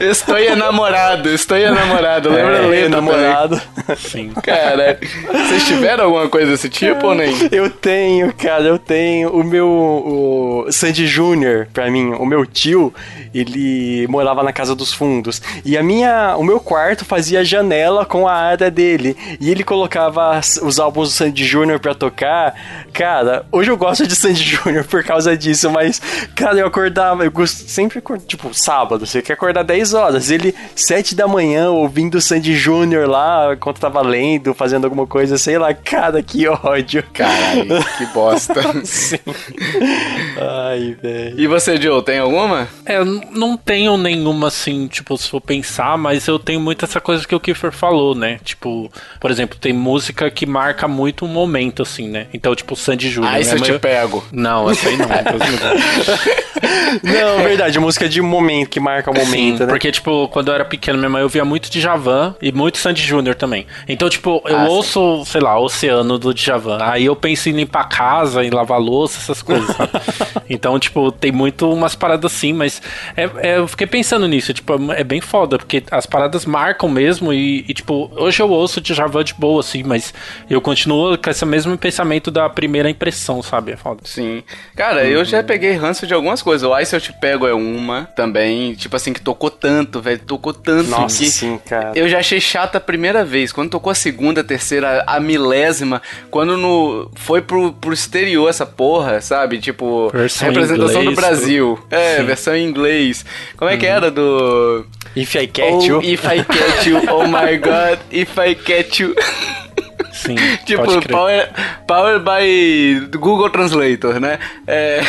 [0.00, 1.28] Estou enamorado.
[1.28, 2.30] Estou enamorado.
[2.30, 2.88] Lembra é, a letra?
[2.88, 3.60] Namorado.
[3.96, 4.32] Sim.
[4.42, 4.98] Cara,
[5.30, 7.34] vocês tiveram alguma coisa desse tipo ou nem?
[7.50, 9.30] Eu tenho, cara, eu tenho.
[9.30, 12.92] O meu o Sandy Júnior, pra mim, o meu tio,
[13.34, 15.40] ele morava na casa dos fundos.
[15.64, 19.16] E a minha, o meu quarto fazia janela com a área dele.
[19.40, 22.54] E ele colocava os álbuns do Sandy Júnior pra tocar.
[22.92, 26.00] Cara, hoje eu gosto de Sandy Júnior por causa disso, mas,
[26.34, 30.30] cara, eu acordava, eu sempre, tipo, sábado, você quer acordar 10 horas.
[30.30, 35.58] Ele, 7 da manhã, ouvindo Sandy Júnior lá, enquanto tava lendo, fazendo alguma coisa, sei
[35.58, 37.02] lá, cara, que ódio.
[37.12, 38.60] Caralho, que bosta.
[38.84, 39.18] Sim.
[40.38, 41.40] Ai, velho.
[41.40, 42.68] E você, Joe, tem alguma?
[42.84, 47.00] É, eu não tenho nenhuma assim, tipo, se for pensar, mas eu tenho muito essa
[47.00, 48.38] coisa que o Kiefer falou, né?
[48.44, 48.90] Tipo,
[49.20, 52.26] por exemplo, tem música que marca muito um momento, assim, né?
[52.32, 53.34] Então, tipo, Sandy Júnior.
[53.34, 54.24] Ah, isso eu te pego.
[54.32, 55.06] Não, essa aí não.
[57.02, 59.66] não, verdade, música de momento, que marca o momento, Sim, né?
[59.66, 63.02] Porque, tipo, quando eu era pequeno, minha mãe ouvia muito de Javan e muito Sandy
[63.02, 63.66] Júnior também.
[63.88, 66.78] Então, tipo, eu ah, ouço, sei lá, Oceano do Djavan.
[66.80, 69.92] Aí eu penso em limpar a casa, em lavar louça, essas coisas, sabe?
[70.50, 72.80] Então, tipo, tem muito umas paradas assim, mas
[73.14, 77.34] é, é, eu fiquei pensando nisso, tipo, é bem foda, porque as paradas marcam mesmo
[77.34, 80.14] e, e tipo, hoje eu ouço de Javan de boa, assim, mas
[80.48, 83.72] eu continuo com esse mesmo pensamento da primeira impressão, sabe?
[83.72, 84.00] É foda.
[84.04, 84.42] Sim.
[84.74, 86.68] Cara, eu já peguei ranço de algumas coisas.
[86.68, 90.52] O Ice Eu Te Pego é uma também, tipo assim, que tocou tanto, velho, tocou
[90.52, 91.92] tanto Nossa, que sim, cara.
[91.94, 93.52] eu já achei chata a primeira vez.
[93.52, 98.66] Quando tocou a segunda, a terceira, a milésima, quando no foi pro, pro exterior essa
[98.66, 99.58] porra, sabe?
[99.58, 101.78] Tipo, Versão em representação do inglês, Brasil.
[101.90, 102.24] É, Sim.
[102.24, 103.24] versão em inglês.
[103.56, 104.84] Como é que era do
[105.16, 105.98] If I catch you.
[105.98, 109.14] Oh, if I catch you, oh my god, if I catch you.
[110.18, 110.34] Sim,
[110.66, 111.48] Tipo, power,
[111.86, 114.38] power by Google Translator, né?
[114.66, 115.00] É,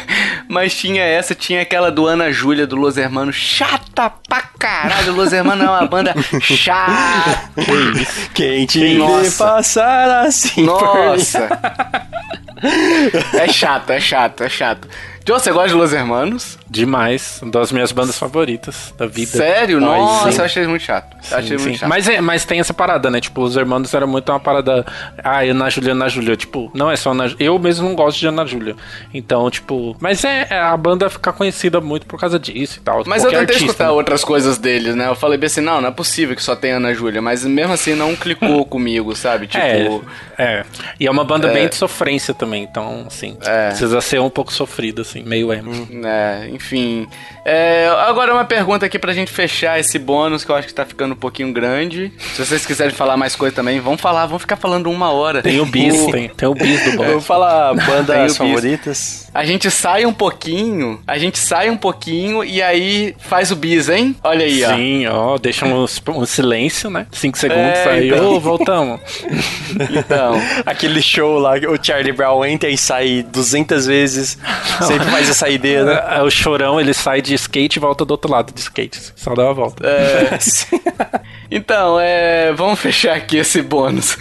[0.48, 5.12] mas tinha essa, tinha aquela do Ana Júlia, do Los Hermanos, chata pra caralho.
[5.12, 7.50] Los Hermanos é uma banda chata.
[8.32, 8.98] Quem te
[9.36, 10.64] passar assim.
[10.64, 11.48] Nossa.
[13.34, 14.88] É chato, é chato, é chato.
[15.26, 16.58] Joe, você gosta de Los Hermanos?
[16.68, 17.38] Demais.
[17.40, 19.30] Uma das minhas bandas favoritas da vida.
[19.30, 19.78] Sério?
[19.78, 20.38] Ai, Nossa, sim.
[20.38, 21.16] eu achei muito chato.
[21.30, 21.78] Eu achei Sim, muito sim.
[21.78, 21.88] chato.
[21.88, 23.22] Mas, é, mas tem essa parada, né?
[23.22, 24.84] Tipo, os irmãos era muito uma parada.
[25.22, 26.36] Ah, Ana Júlia, Ana Júlia.
[26.36, 27.34] Tipo, não é só Ana.
[27.38, 28.76] Eu mesmo não gosto de Ana Júlia.
[29.14, 29.96] Então, tipo.
[29.98, 33.02] Mas é, é a banda fica conhecida muito por causa disso e tal.
[33.06, 33.90] Mas eu tentei artista, escutar né?
[33.92, 35.08] outras coisas deles, né?
[35.08, 37.72] Eu falei bem assim, não, não é possível que só tenha Ana Júlia, mas mesmo
[37.72, 39.46] assim não clicou comigo, sabe?
[39.46, 39.88] Tipo, É,
[40.36, 40.64] é.
[41.00, 41.52] E é uma banda É.
[41.54, 43.68] bem de sofrência também, então, assim, É.
[43.68, 45.88] precisa ser um pouco sofrido, assim, meio emo.
[46.04, 47.06] É, enfim.
[47.44, 50.84] É, agora uma pergunta aqui pra gente fechar esse bônus que eu acho que tá
[50.84, 52.12] ficando um pouquinho grande.
[52.34, 55.42] Se vocês quiserem falar mais coisa também, vamos falar, vamos ficar falando uma hora.
[55.42, 57.04] Tem o bis, tem, tem o bis do bom.
[57.04, 59.28] vou falar bandas favoritas.
[59.32, 63.88] A gente sai um pouquinho, a gente sai um pouquinho e aí faz o bis,
[63.88, 64.16] hein?
[64.22, 64.74] Olha aí, ó.
[64.74, 67.06] Sim, ó, deixa um, um silêncio, né?
[67.12, 68.40] Cinco segundos É, aí, então.
[68.40, 69.00] voltamos.
[69.90, 70.40] Então.
[70.64, 74.38] Aquele show lá, o Charlie Brown entra e sai 200 vezes,
[74.86, 75.92] sempre faz a saideira.
[76.10, 79.12] É, o chorão, ele sai de skate e volta do outro lado de skate.
[79.16, 79.86] Só dá uma volta.
[79.86, 80.38] É,
[81.50, 84.16] Então, é, vamos fechar aqui esse bônus.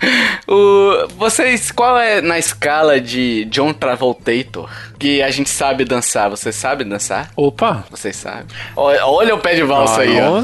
[0.48, 6.28] o, vocês, qual é na escala de John Travoltator que a gente sabe dançar?
[6.30, 7.30] Vocês sabem dançar?
[7.36, 7.84] Opa!
[7.90, 8.46] Vocês sabem?
[8.76, 10.42] Olha, olha o pé de valsa aí, ó.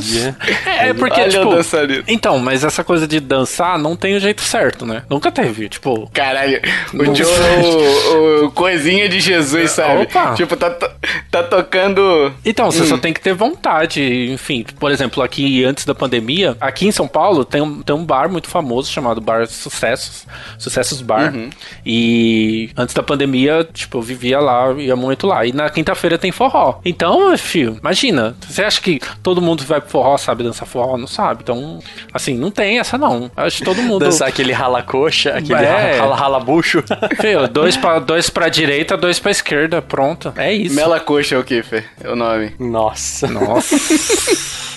[0.66, 1.46] É, é porque, Olha tipo.
[1.48, 2.04] o dançarino.
[2.06, 5.02] Então, mas essa coisa de dançar não tem o jeito certo, né?
[5.10, 5.68] Nunca teve.
[5.68, 6.60] Tipo, Caralho,
[6.92, 10.02] o é o, o coisinha de Jesus, sabe?
[10.02, 10.34] Opa.
[10.34, 10.90] Tipo, tá, to-
[11.30, 12.32] tá tocando.
[12.44, 12.86] Então, você Hum.
[12.86, 14.30] só tem que ter vontade.
[14.32, 18.04] Enfim, por exemplo, aqui antes da pandemia, aqui em São Paulo tem um, tem um
[18.04, 20.26] bar muito famoso chamado Bar Sucessos,
[20.58, 21.34] Sucessos Bar.
[21.34, 21.50] Uhum.
[21.84, 25.44] E antes da pandemia, tipo, eu vivia lá, ia muito lá.
[25.44, 26.78] E na quinta-feira tem forró.
[26.85, 30.96] Então, filho, imagina, você acha que todo mundo vai pro forró, sabe dançar forró?
[30.96, 31.40] Não sabe.
[31.42, 31.80] Então,
[32.12, 33.30] assim, não tem essa não.
[33.37, 34.04] Acho que todo mundo.
[34.04, 35.98] Dançar aquele rala-coxa, aquele É.
[35.98, 36.85] rala-rala-bucho.
[37.20, 39.80] Filho, dois pra, dois pra direita, dois pra esquerda.
[39.83, 40.33] Pronto.
[40.37, 40.74] É isso.
[40.74, 41.85] Mela Coxa é o que, Fê?
[42.02, 42.52] É o nome.
[42.59, 43.26] Nossa.
[43.28, 43.74] Nossa.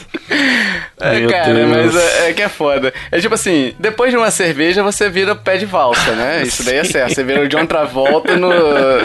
[0.99, 1.69] É, Meu cara, Deus.
[1.69, 2.93] mas é, é que é foda.
[3.11, 6.41] É tipo assim, depois de uma cerveja você vira pé de valsa, né?
[6.45, 7.13] Isso daí é certo.
[7.13, 8.49] Você vira o John Travolta no,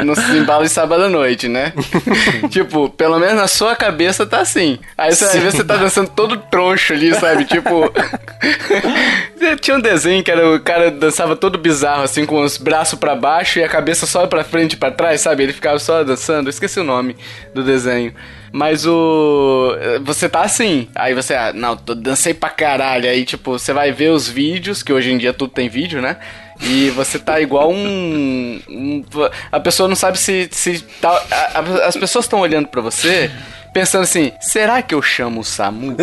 [0.02, 1.72] no embalo de sábado à noite, né?
[2.50, 4.78] tipo, pelo menos na sua cabeça tá assim.
[4.96, 7.44] Aí você você tá dançando todo troncho ali, sabe?
[7.44, 7.92] Tipo.
[9.60, 13.14] Tinha um desenho que era o cara dançava todo bizarro, assim, com os braços pra
[13.14, 15.42] baixo e a cabeça só pra frente e pra trás, sabe?
[15.42, 16.46] Ele ficava só dançando.
[16.46, 17.16] Eu esqueci o nome
[17.54, 18.14] do desenho.
[18.52, 19.72] Mas o.
[20.04, 20.88] Você tá assim.
[20.94, 23.08] Aí você, ah, não, dancei pra caralho.
[23.08, 26.18] Aí, tipo, você vai ver os vídeos, que hoje em dia tudo tem vídeo, né?
[26.60, 28.60] E você tá igual um.
[28.68, 29.04] um-
[29.50, 30.48] a pessoa não sabe se.
[30.52, 33.30] se tá, a- a- as pessoas estão olhando pra você.
[33.72, 35.96] Pensando assim, será que eu chamo o SAMU?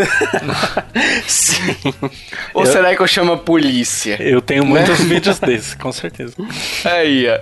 [1.28, 1.76] Sim.
[2.54, 4.18] Ou será que eu chamo a polícia?
[4.20, 6.34] Eu tenho muitos vídeos desses, com certeza.
[6.84, 7.40] Aí, ó.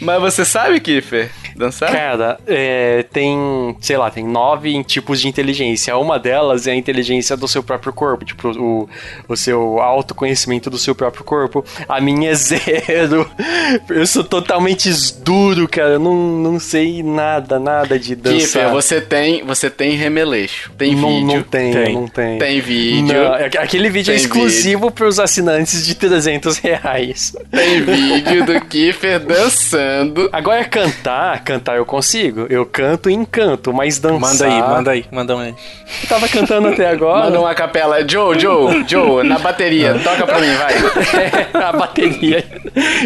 [0.00, 1.30] Mas você sabe, Kiffer?
[1.56, 1.90] Dançar?
[1.90, 5.96] Cara, é, tem, sei lá, tem nove tipos de inteligência.
[5.96, 8.88] Uma delas é a inteligência do seu próprio corpo, tipo, o,
[9.26, 11.64] o seu autoconhecimento do seu próprio corpo.
[11.88, 13.28] A minha é zero.
[13.88, 15.94] Eu sou totalmente duro, cara.
[15.94, 18.38] Eu não, não sei nada, nada de dançar.
[18.38, 20.70] Kiffer, você tem, você tem remeleixo.
[20.76, 21.26] Tem não, vídeo.
[21.36, 21.94] não tem, Tem.
[21.94, 22.38] não tem.
[22.38, 23.14] Tem vídeo.
[23.14, 27.34] Não, é- aquele vídeo é exclusivo para os assinantes de 300 reais.
[27.50, 30.28] Tem vídeo do Kiffer dançando.
[30.32, 32.46] Agora cantar, cantar eu consigo.
[32.50, 34.20] Eu canto e encanto, mas dançar...
[34.20, 35.54] Manda aí, manda aí, manda aí.
[36.02, 37.24] Eu tava cantando até agora.
[37.24, 38.06] Manda uma capela.
[38.06, 39.94] Joe, Joe, Joe, na bateria.
[40.02, 40.74] Toca pra mim, vai.
[41.62, 42.44] a bateria.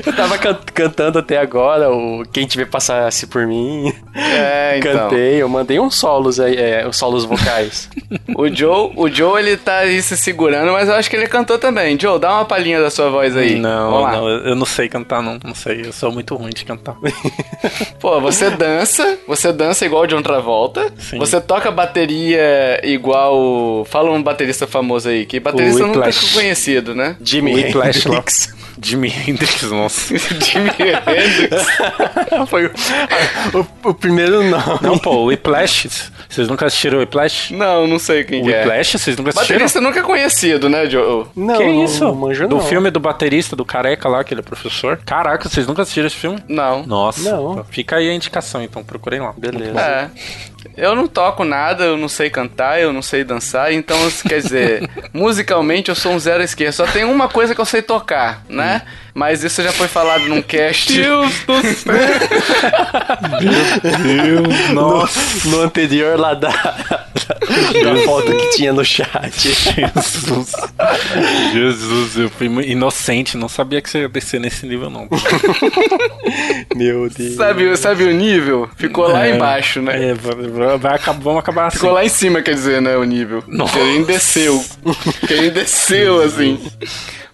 [0.05, 3.92] Eu tava can- cantando até agora, o Quem Tiver Passasse por mim.
[4.14, 4.92] É, então.
[5.09, 6.49] Cantei, eu mandei uns solos aí.
[6.56, 7.88] É, os solos vocais.
[8.36, 11.58] O Joe, o Joe, ele tá aí se segurando, mas eu acho que ele cantou
[11.58, 11.98] também.
[11.98, 13.56] Joe, dá uma palhinha da sua voz aí.
[13.56, 15.38] Não, não, eu não sei cantar, não.
[15.42, 15.82] Não sei.
[15.86, 16.96] Eu sou muito ruim de cantar.
[18.00, 20.92] Pô, você dança, você dança igual o John Travolta.
[20.98, 21.18] Sim.
[21.18, 23.84] Você toca bateria igual.
[23.84, 26.32] Fala um baterista famoso aí, que baterista O nunca Whiplash.
[26.34, 27.16] conhecido, né?
[27.22, 28.06] Jimmy Whiplash.
[28.06, 28.60] Hendrix.
[28.82, 30.16] Jimi Hendrix, nossa.
[30.40, 31.66] Jimmy Hendrix.
[32.48, 32.70] Foi o,
[33.84, 34.78] o, o primeiro não.
[34.80, 35.88] Não, pô, o Whiplash.
[36.31, 37.53] Vocês nunca assistiram o Whiplash?
[37.53, 38.61] Não, não sei quem O que é.
[38.61, 39.59] Whiplash, vocês nunca assistiram?
[39.59, 41.27] Baterista nunca é conhecido, né, Joe?
[41.35, 42.05] Não, que não, isso?
[42.05, 42.62] Não manjo, do não.
[42.62, 44.97] filme do baterista, do careca lá, aquele professor.
[45.05, 46.40] Caraca, vocês nunca assistiram esse filme?
[46.49, 46.87] Não.
[46.87, 47.29] Nossa.
[47.29, 47.64] Não.
[47.64, 49.35] Fica aí a indicação, então procurem lá.
[49.37, 49.81] Beleza.
[49.81, 50.11] É.
[50.77, 53.97] Eu não toco nada, eu não sei cantar, eu não sei dançar, então,
[54.28, 56.72] quer dizer, musicalmente eu sou um zero à esquerda.
[56.72, 58.82] Só tem uma coisa que eu sei tocar, né?
[59.12, 60.93] Mas isso já foi falado num cast.
[60.93, 61.95] Deus do céu!
[64.03, 65.49] Deus, nossa.
[65.49, 69.32] No anterior lá da, da foto que tinha no chat.
[69.37, 70.53] Jesus.
[71.53, 75.09] Jesus, eu fui inocente, não sabia que você ia descer nesse nível, não.
[76.74, 77.34] Meu Deus.
[77.34, 78.70] Sabe, sabe o nível?
[78.76, 80.11] Ficou lá É, embaixo, né?
[80.11, 80.14] É,
[80.51, 81.78] vai acabar, vamos acabar assim.
[81.78, 83.42] Ficou lá em cima, quer dizer, né, o nível.
[83.46, 83.72] Nossa.
[83.72, 84.64] Que ele desceu.
[85.26, 86.61] Que ele desceu, assim.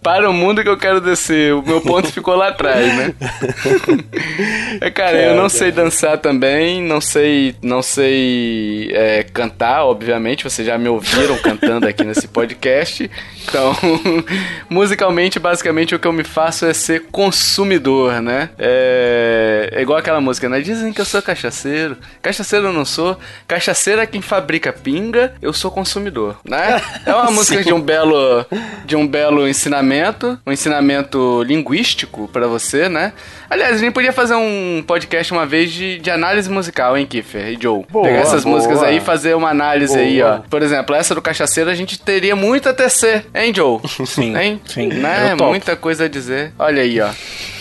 [0.07, 1.53] Para o mundo que eu quero descer.
[1.53, 3.13] O meu ponto ficou lá atrás, né?
[4.81, 10.45] É, cara, eu não sei dançar também, não sei, não sei é, cantar, obviamente.
[10.45, 13.11] Vocês já me ouviram cantando aqui nesse podcast.
[13.49, 13.75] Então,
[14.69, 18.51] musicalmente, basicamente, o que eu me faço é ser consumidor, né?
[18.59, 20.61] É, é igual aquela música, né?
[20.61, 21.97] Dizem que eu sou cachaceiro.
[22.21, 23.19] Cachaceiro eu não sou.
[23.49, 26.81] Cachaceiro é quem fabrica pinga, eu sou consumidor, né?
[27.07, 28.45] É uma música de um belo,
[28.85, 29.96] de um belo ensinamento,
[30.47, 33.13] um ensinamento linguístico pra você, né?
[33.49, 37.49] Aliás, a gente podia fazer um podcast uma vez de, de análise musical, hein, Kiffer
[37.49, 37.85] e Joe?
[37.89, 38.57] Boa, Pegar essas boa.
[38.57, 40.05] músicas aí e fazer uma análise Boa.
[40.05, 40.39] aí, ó.
[40.51, 43.81] Por exemplo, essa do Cachaceiro a gente teria muito a tecer, hein, Joe?
[44.07, 44.61] Sim, Hein?
[44.67, 45.35] sim, Né?
[45.35, 46.53] Muita coisa a dizer.
[46.59, 47.09] Olha aí, ó.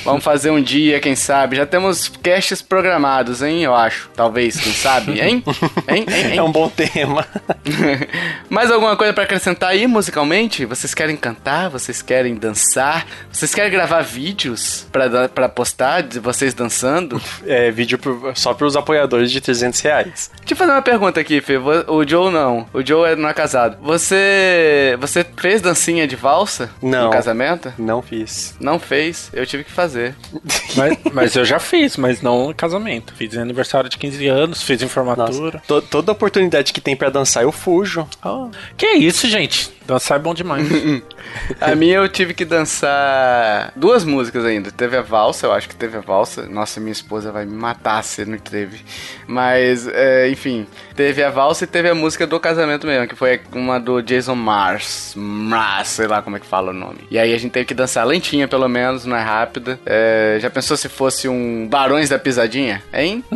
[0.04, 1.56] Vamos fazer um dia, quem sabe.
[1.56, 3.64] Já temos casts programados, hein?
[3.64, 4.08] Eu acho.
[4.16, 5.44] Talvez, quem sabe, hein?
[5.44, 5.44] Hein?
[5.88, 6.06] Hein?
[6.08, 6.38] Hein?
[6.38, 7.26] É um bom tema.
[8.50, 10.64] Mais alguma coisa pra acrescentar aí musicalmente?
[10.66, 11.70] Vocês querem cantar?
[11.70, 13.05] Vocês querem dançar?
[13.32, 14.88] Vocês querem gravar vídeos
[15.34, 17.22] pra postar de vocês dançando?
[17.47, 20.32] É vídeo pro- só para os apoiadores de 300 reais.
[20.39, 21.57] Deixa eu fazer uma pergunta aqui, Fê.
[21.57, 22.68] O Joe não.
[22.74, 23.78] O Joe é- não é casado.
[23.82, 24.97] Você.
[24.99, 26.70] Você fez dancinha de valsa?
[26.82, 27.05] Não.
[27.05, 27.74] No casamento?
[27.78, 28.55] Não fiz.
[28.59, 29.30] Não fez.
[29.34, 30.16] Eu tive que fazer.
[30.76, 33.13] Mas, mas eu já fiz, mas não em casamento.
[33.16, 35.61] Fiz em aniversário de 15 anos, fiz em Nossa, formatura.
[35.66, 38.05] to- toda oportunidade que tem pra dançar eu fujo.
[38.24, 39.72] Oh, que isso, gente?
[39.86, 40.68] Dançar é bom demais.
[41.62, 44.72] A minha eu tive que dançar duas músicas ainda.
[44.72, 46.48] Teve a valsa, eu acho que teve a valsa.
[46.48, 48.84] Nossa, minha esposa vai me matar se não teve.
[49.28, 50.66] Mas, é, enfim,
[50.96, 54.36] teve a valsa e teve a música do casamento mesmo, que foi uma do Jason
[54.36, 55.14] Mars.
[55.16, 57.00] Mars, sei lá como é que fala o nome.
[57.12, 59.80] E aí a gente teve que dançar lentinha, pelo menos, não é rápida.
[59.86, 62.82] É, já pensou se fosse um Barões da Pisadinha?
[62.93, 63.24] Hein?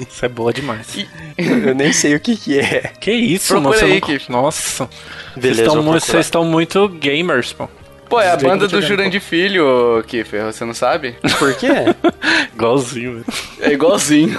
[0.00, 0.96] Isso é boa demais.
[1.36, 2.92] Eu nem sei o que que é.
[3.00, 3.94] Que isso, Procura mano?
[3.94, 4.42] Aí, não...
[4.42, 4.88] Nossa.
[5.36, 7.68] Beleza, vocês estão muito gamers, pô.
[8.08, 11.16] Pô, é a banda do Jurandir Filho, Kiffer, você não sabe?
[11.38, 11.68] Por quê?
[12.54, 13.24] Igualzinho, velho.
[13.60, 14.38] É igualzinho.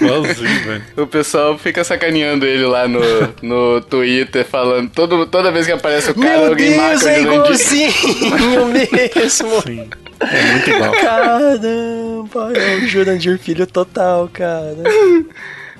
[0.00, 0.82] Igualzinho, velho.
[0.96, 3.00] O pessoal fica sacaneando ele lá no,
[3.42, 4.90] no Twitter, falando.
[4.90, 7.34] Todo, toda vez que aparece o cara, Meu alguém Deus, marca é o Jurandir.
[7.34, 8.66] igualzinho
[9.20, 9.62] mesmo.
[9.62, 9.90] Sim.
[10.20, 10.92] É muito igual.
[10.92, 14.76] Caramba, é o Jurandir Filho total, cara.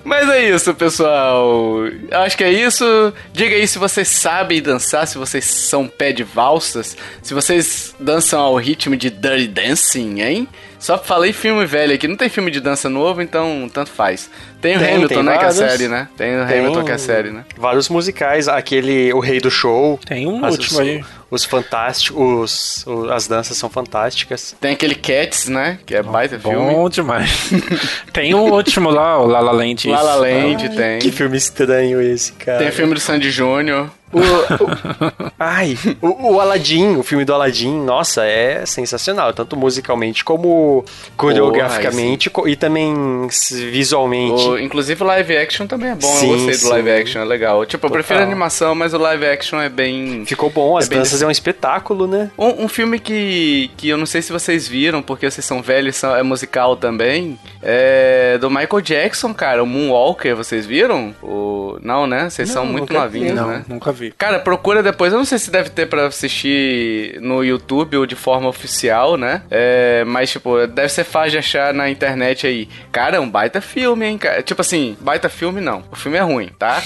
[0.05, 1.78] Mas é isso, pessoal.
[2.11, 2.84] Acho que é isso.
[3.32, 8.40] Diga aí se vocês sabem dançar, se vocês são pé de valsas, se vocês dançam
[8.40, 10.48] ao ritmo de Dirty Dancing, hein?
[10.78, 14.28] Só falei filme velho aqui, não tem filme de dança novo, então tanto faz.
[14.62, 15.32] Tem o Tem, Hamilton, tem né?
[15.38, 15.56] Que é a vários.
[15.72, 16.08] série, né?
[16.16, 17.44] Tem o Tem Hamilton, que é a série, né?
[17.58, 19.98] Vários musicais, aquele O Rei do Show.
[20.06, 21.04] Tem um As- último aí.
[21.30, 24.54] Os fantásticos, os, as danças são fantásticas.
[24.60, 25.78] Tem aquele Cats, né?
[25.86, 26.56] Que é baita filme.
[26.74, 27.50] Bom demais.
[28.12, 29.88] Tem um último lá, o La La Land.
[29.88, 30.14] La La.
[30.16, 30.98] Land tem.
[30.98, 32.58] Que filme estranho esse, cara.
[32.58, 33.90] Tem o filme do Sandy Júnior.
[34.12, 40.22] O, o- ai, o, o Aladdin, o filme do Aladdin, nossa, é sensacional, tanto musicalmente
[40.22, 40.84] como
[41.16, 43.26] coreograficamente co- e também
[43.70, 44.42] visualmente.
[44.59, 46.09] Inclusive o live action também é bom.
[46.09, 46.66] Sim, eu gostei sim.
[46.66, 47.64] do live action, é legal.
[47.66, 48.03] Tipo, eu Total.
[48.03, 50.24] prefiro a animação, mas o live action é bem.
[50.26, 52.30] Ficou bom, as É bem danças é um espetáculo, né?
[52.38, 55.96] Um, um filme que, que eu não sei se vocês viram, porque vocês são velhos,
[55.96, 57.38] são, é musical também.
[57.62, 61.14] É do Michael Jackson, cara, o Moonwalker, vocês viram?
[61.22, 62.28] O, não, né?
[62.30, 63.64] Vocês são Não, muito nunca novinhos, vi, Não, né?
[63.68, 64.12] nunca vi.
[64.12, 65.12] Cara, procura depois.
[65.12, 69.42] Eu não sei se deve ter pra assistir no YouTube ou de forma oficial, né?
[69.50, 72.68] É, mas, tipo, deve ser fácil de achar na internet aí.
[72.90, 74.18] Cara, é um baita filme, hein?
[74.18, 74.41] Cara?
[74.43, 75.84] Tipo assim, baita filme não.
[75.90, 76.82] O filme é ruim, tá?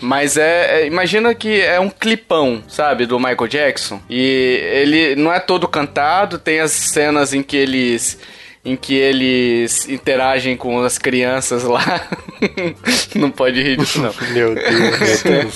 [0.00, 3.06] Mas é, é, Imagina que é um clipão, sabe?
[3.06, 4.00] Do Michael Jackson.
[4.08, 8.18] E ele não é todo cantado, tem as cenas em que eles
[8.64, 12.08] em que eles interagem com as crianças lá.
[13.16, 14.14] não pode rir disso, não.
[14.32, 15.54] Meu Deus, meu Deus.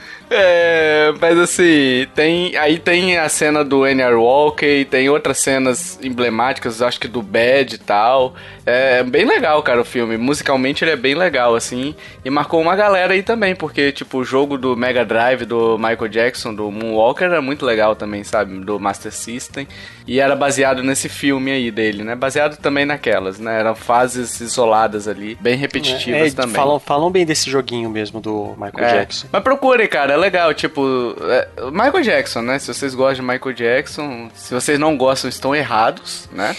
[0.28, 4.14] É, mas assim, tem, aí tem a cena do N.R.
[4.14, 8.34] Walker, tem outras cenas emblemáticas, acho que do Bad e tal.
[8.64, 10.16] É bem legal, cara, o filme.
[10.16, 11.94] Musicalmente ele é bem legal, assim.
[12.24, 16.08] E marcou uma galera aí também, porque, tipo, o jogo do Mega Drive do Michael
[16.08, 18.58] Jackson, do Moonwalker, era muito legal também, sabe?
[18.58, 19.68] Do Master System.
[20.04, 22.16] E era baseado nesse filme aí dele, né?
[22.16, 23.60] Baseado também naquelas, né?
[23.60, 26.54] Eram fases isoladas ali, bem repetitivas é, é, também.
[26.54, 28.92] Falam, falam bem desse joguinho mesmo do Michael é.
[28.98, 29.28] Jackson.
[29.30, 30.52] Mas procure, cara, é legal.
[30.54, 32.58] Tipo, é, Michael Jackson, né?
[32.58, 36.56] Se vocês gostam de Michael Jackson, se vocês não gostam, estão errados, né?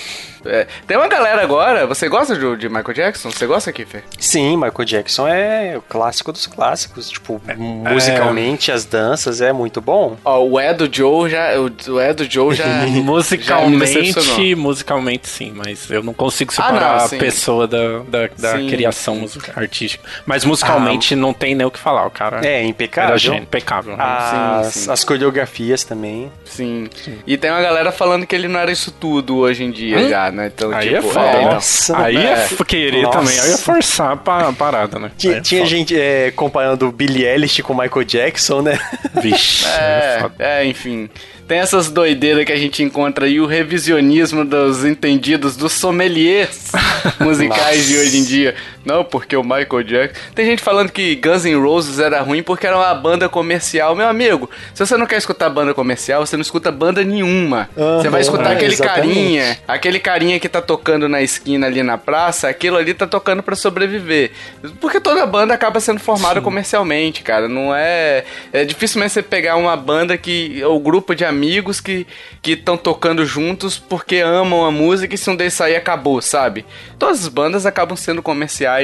[0.48, 1.86] É, tem uma galera agora.
[1.88, 3.32] Você gosta de, de, Michael Jackson?
[3.32, 4.04] Você gosta, Kiffer?
[4.20, 7.10] Sim, Michael Jackson é o clássico dos clássicos.
[7.10, 8.74] Tipo, é, musicalmente, é...
[8.74, 10.18] as danças é muito bom.
[10.24, 11.50] Ó, o Edo Joe já.
[11.60, 12.66] O Edo Joe já.
[12.88, 18.30] musicalmente, já musicalmente sim, mas eu não consigo separar ah, não, a pessoa da, da,
[18.38, 19.26] da criação
[19.56, 20.04] artística.
[20.26, 22.46] Mas musicalmente ah, não tem nem o que falar, o cara.
[22.46, 23.34] É, impecável.
[23.34, 23.96] Era impecável.
[23.98, 24.92] As, sim, sim.
[24.92, 26.32] as coreografias também.
[26.46, 26.88] Sim.
[27.04, 27.20] sim.
[27.26, 30.10] E tem uma galera falando que ele não era isso tudo hoje em dia hum?
[30.10, 30.37] já, né?
[30.46, 31.26] Então, aí tipo, é foda.
[31.26, 33.18] É, Nossa, aí é, é querer Nossa.
[33.18, 33.40] também.
[33.40, 35.12] Aí é forçar a parada, né?
[35.18, 38.80] Tinha, é tinha gente é, comparando Billie Eilish com Michael Jackson, né?
[39.22, 39.66] Vixe.
[39.66, 41.10] É, é, é enfim.
[41.48, 46.72] Tem essas doideiras que a gente encontra aí, o revisionismo dos entendidos, dos sommeliers
[47.22, 48.54] musicais de hoje em dia.
[48.88, 50.22] Não, porque o Michael Jackson.
[50.34, 53.94] Tem gente falando que Guns N' Roses era ruim porque era uma banda comercial.
[53.98, 57.70] Meu amigo, se você não quer escutar banda comercial, você não escuta banda nenhuma.
[57.76, 59.08] Uhum, você vai escutar é, aquele exatamente.
[59.08, 63.44] carinha, aquele carinha que tá tocando na esquina ali na praça, aquilo ali tá tocando
[63.44, 64.32] para sobreviver.
[64.80, 66.44] Porque toda banda acaba sendo formada Sim.
[66.46, 67.50] comercialmente, cara.
[67.50, 68.24] Não é.
[68.54, 70.64] É dificilmente você pegar uma banda que.
[70.64, 72.08] ou grupo de amigos que
[72.46, 76.66] estão tocando juntos porque amam a música e se um deles sair acabou, sabe?
[76.98, 78.77] Todas as bandas acabam sendo comerciais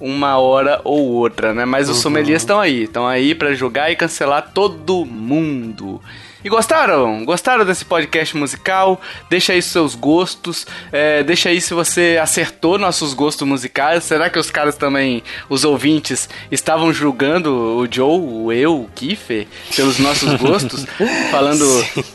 [0.00, 1.64] uma hora ou outra, né?
[1.64, 2.02] Mas os uhum.
[2.02, 6.00] sommeliers estão aí, estão aí para julgar e cancelar todo mundo.
[6.44, 7.24] E gostaram?
[7.24, 9.00] Gostaram desse podcast musical?
[9.30, 10.66] Deixa aí seus gostos.
[10.90, 14.02] É, deixa aí se você acertou nossos gostos musicais.
[14.02, 19.46] Será que os caras também, os ouvintes, estavam julgando o Joe, o eu, o Kiffer,
[19.76, 20.84] pelos nossos gostos?
[21.30, 21.64] Falando,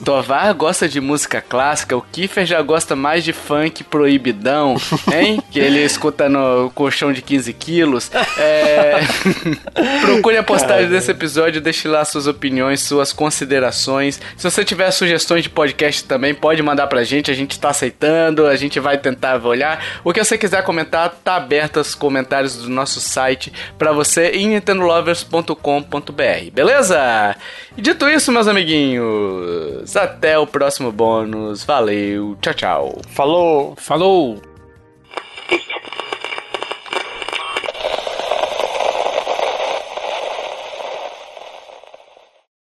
[0.04, 4.76] Tovar gosta de música clássica, o Kiffer já gosta mais de funk proibidão,
[5.14, 5.42] hein?
[5.50, 8.12] Que ele escuta no colchão de 15 quilos.
[8.38, 9.00] É...
[10.02, 10.96] Procure a postagem Caramba.
[10.96, 14.17] desse episódio, deixe lá suas opiniões, suas considerações.
[14.36, 18.46] Se você tiver sugestões de podcast também, pode mandar pra gente, a gente tá aceitando,
[18.46, 19.84] a gente vai tentar olhar.
[20.04, 24.50] O que você quiser comentar, tá aberto os comentários do nosso site para você em
[24.50, 27.36] nintendolovers.com.br, beleza?
[27.76, 31.64] E dito isso, meus amiguinhos, até o próximo bônus.
[31.64, 33.02] Valeu, tchau, tchau.
[33.10, 33.76] Falou!
[33.78, 34.47] Falou!